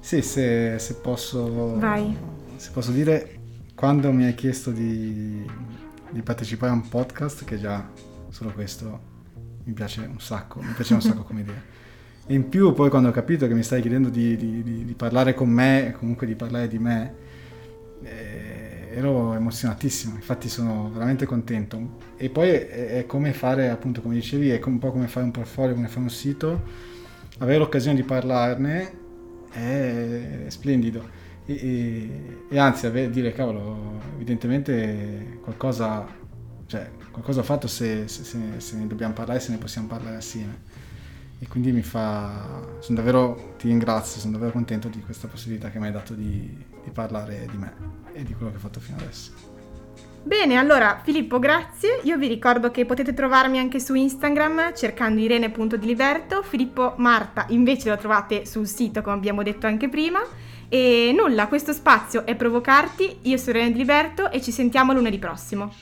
[0.00, 1.78] Sì, se, se posso...
[1.78, 2.16] Vai.
[2.56, 3.38] Se posso dire,
[3.74, 5.44] quando mi hai chiesto di,
[6.10, 7.88] di partecipare a un podcast, che già
[8.28, 9.08] solo questo
[9.64, 11.62] mi piace un sacco, mi piace un sacco come idea.
[12.26, 14.94] E in più poi quando ho capito che mi stai chiedendo di, di, di, di
[14.94, 17.14] parlare con me, comunque di parlare di me,
[18.02, 18.49] eh,
[18.92, 21.98] ero emozionatissimo, infatti sono veramente contento.
[22.16, 25.30] E poi è, è, come fare, appunto, come dicevi, è un po' come fare un
[25.30, 26.62] portfolio, come fare un sito,
[27.38, 28.98] avere l'occasione di parlarne
[29.50, 31.08] è splendido.
[31.46, 36.06] E, e, e anzi, ave, dire, cavolo, evidentemente qualcosa,
[36.66, 40.16] cioè, qualcosa ho fatto se, se, se, se ne dobbiamo parlare, se ne possiamo parlare
[40.16, 40.68] assieme
[41.42, 45.78] e quindi mi fa sono davvero ti ringrazio sono davvero contento di questa possibilità che
[45.78, 48.98] mi hai dato di, di parlare di me e di quello che ho fatto fino
[48.98, 49.48] adesso
[50.22, 52.00] Bene, allora Filippo, grazie.
[52.02, 56.42] Io vi ricordo che potete trovarmi anche su Instagram cercando irene.diliberto.
[56.42, 60.20] Filippo Marta invece lo trovate sul sito, come abbiamo detto anche prima.
[60.68, 63.20] E nulla, questo spazio è provocarti.
[63.22, 65.72] Io sono Irene Diliberto e ci sentiamo lunedì prossimo.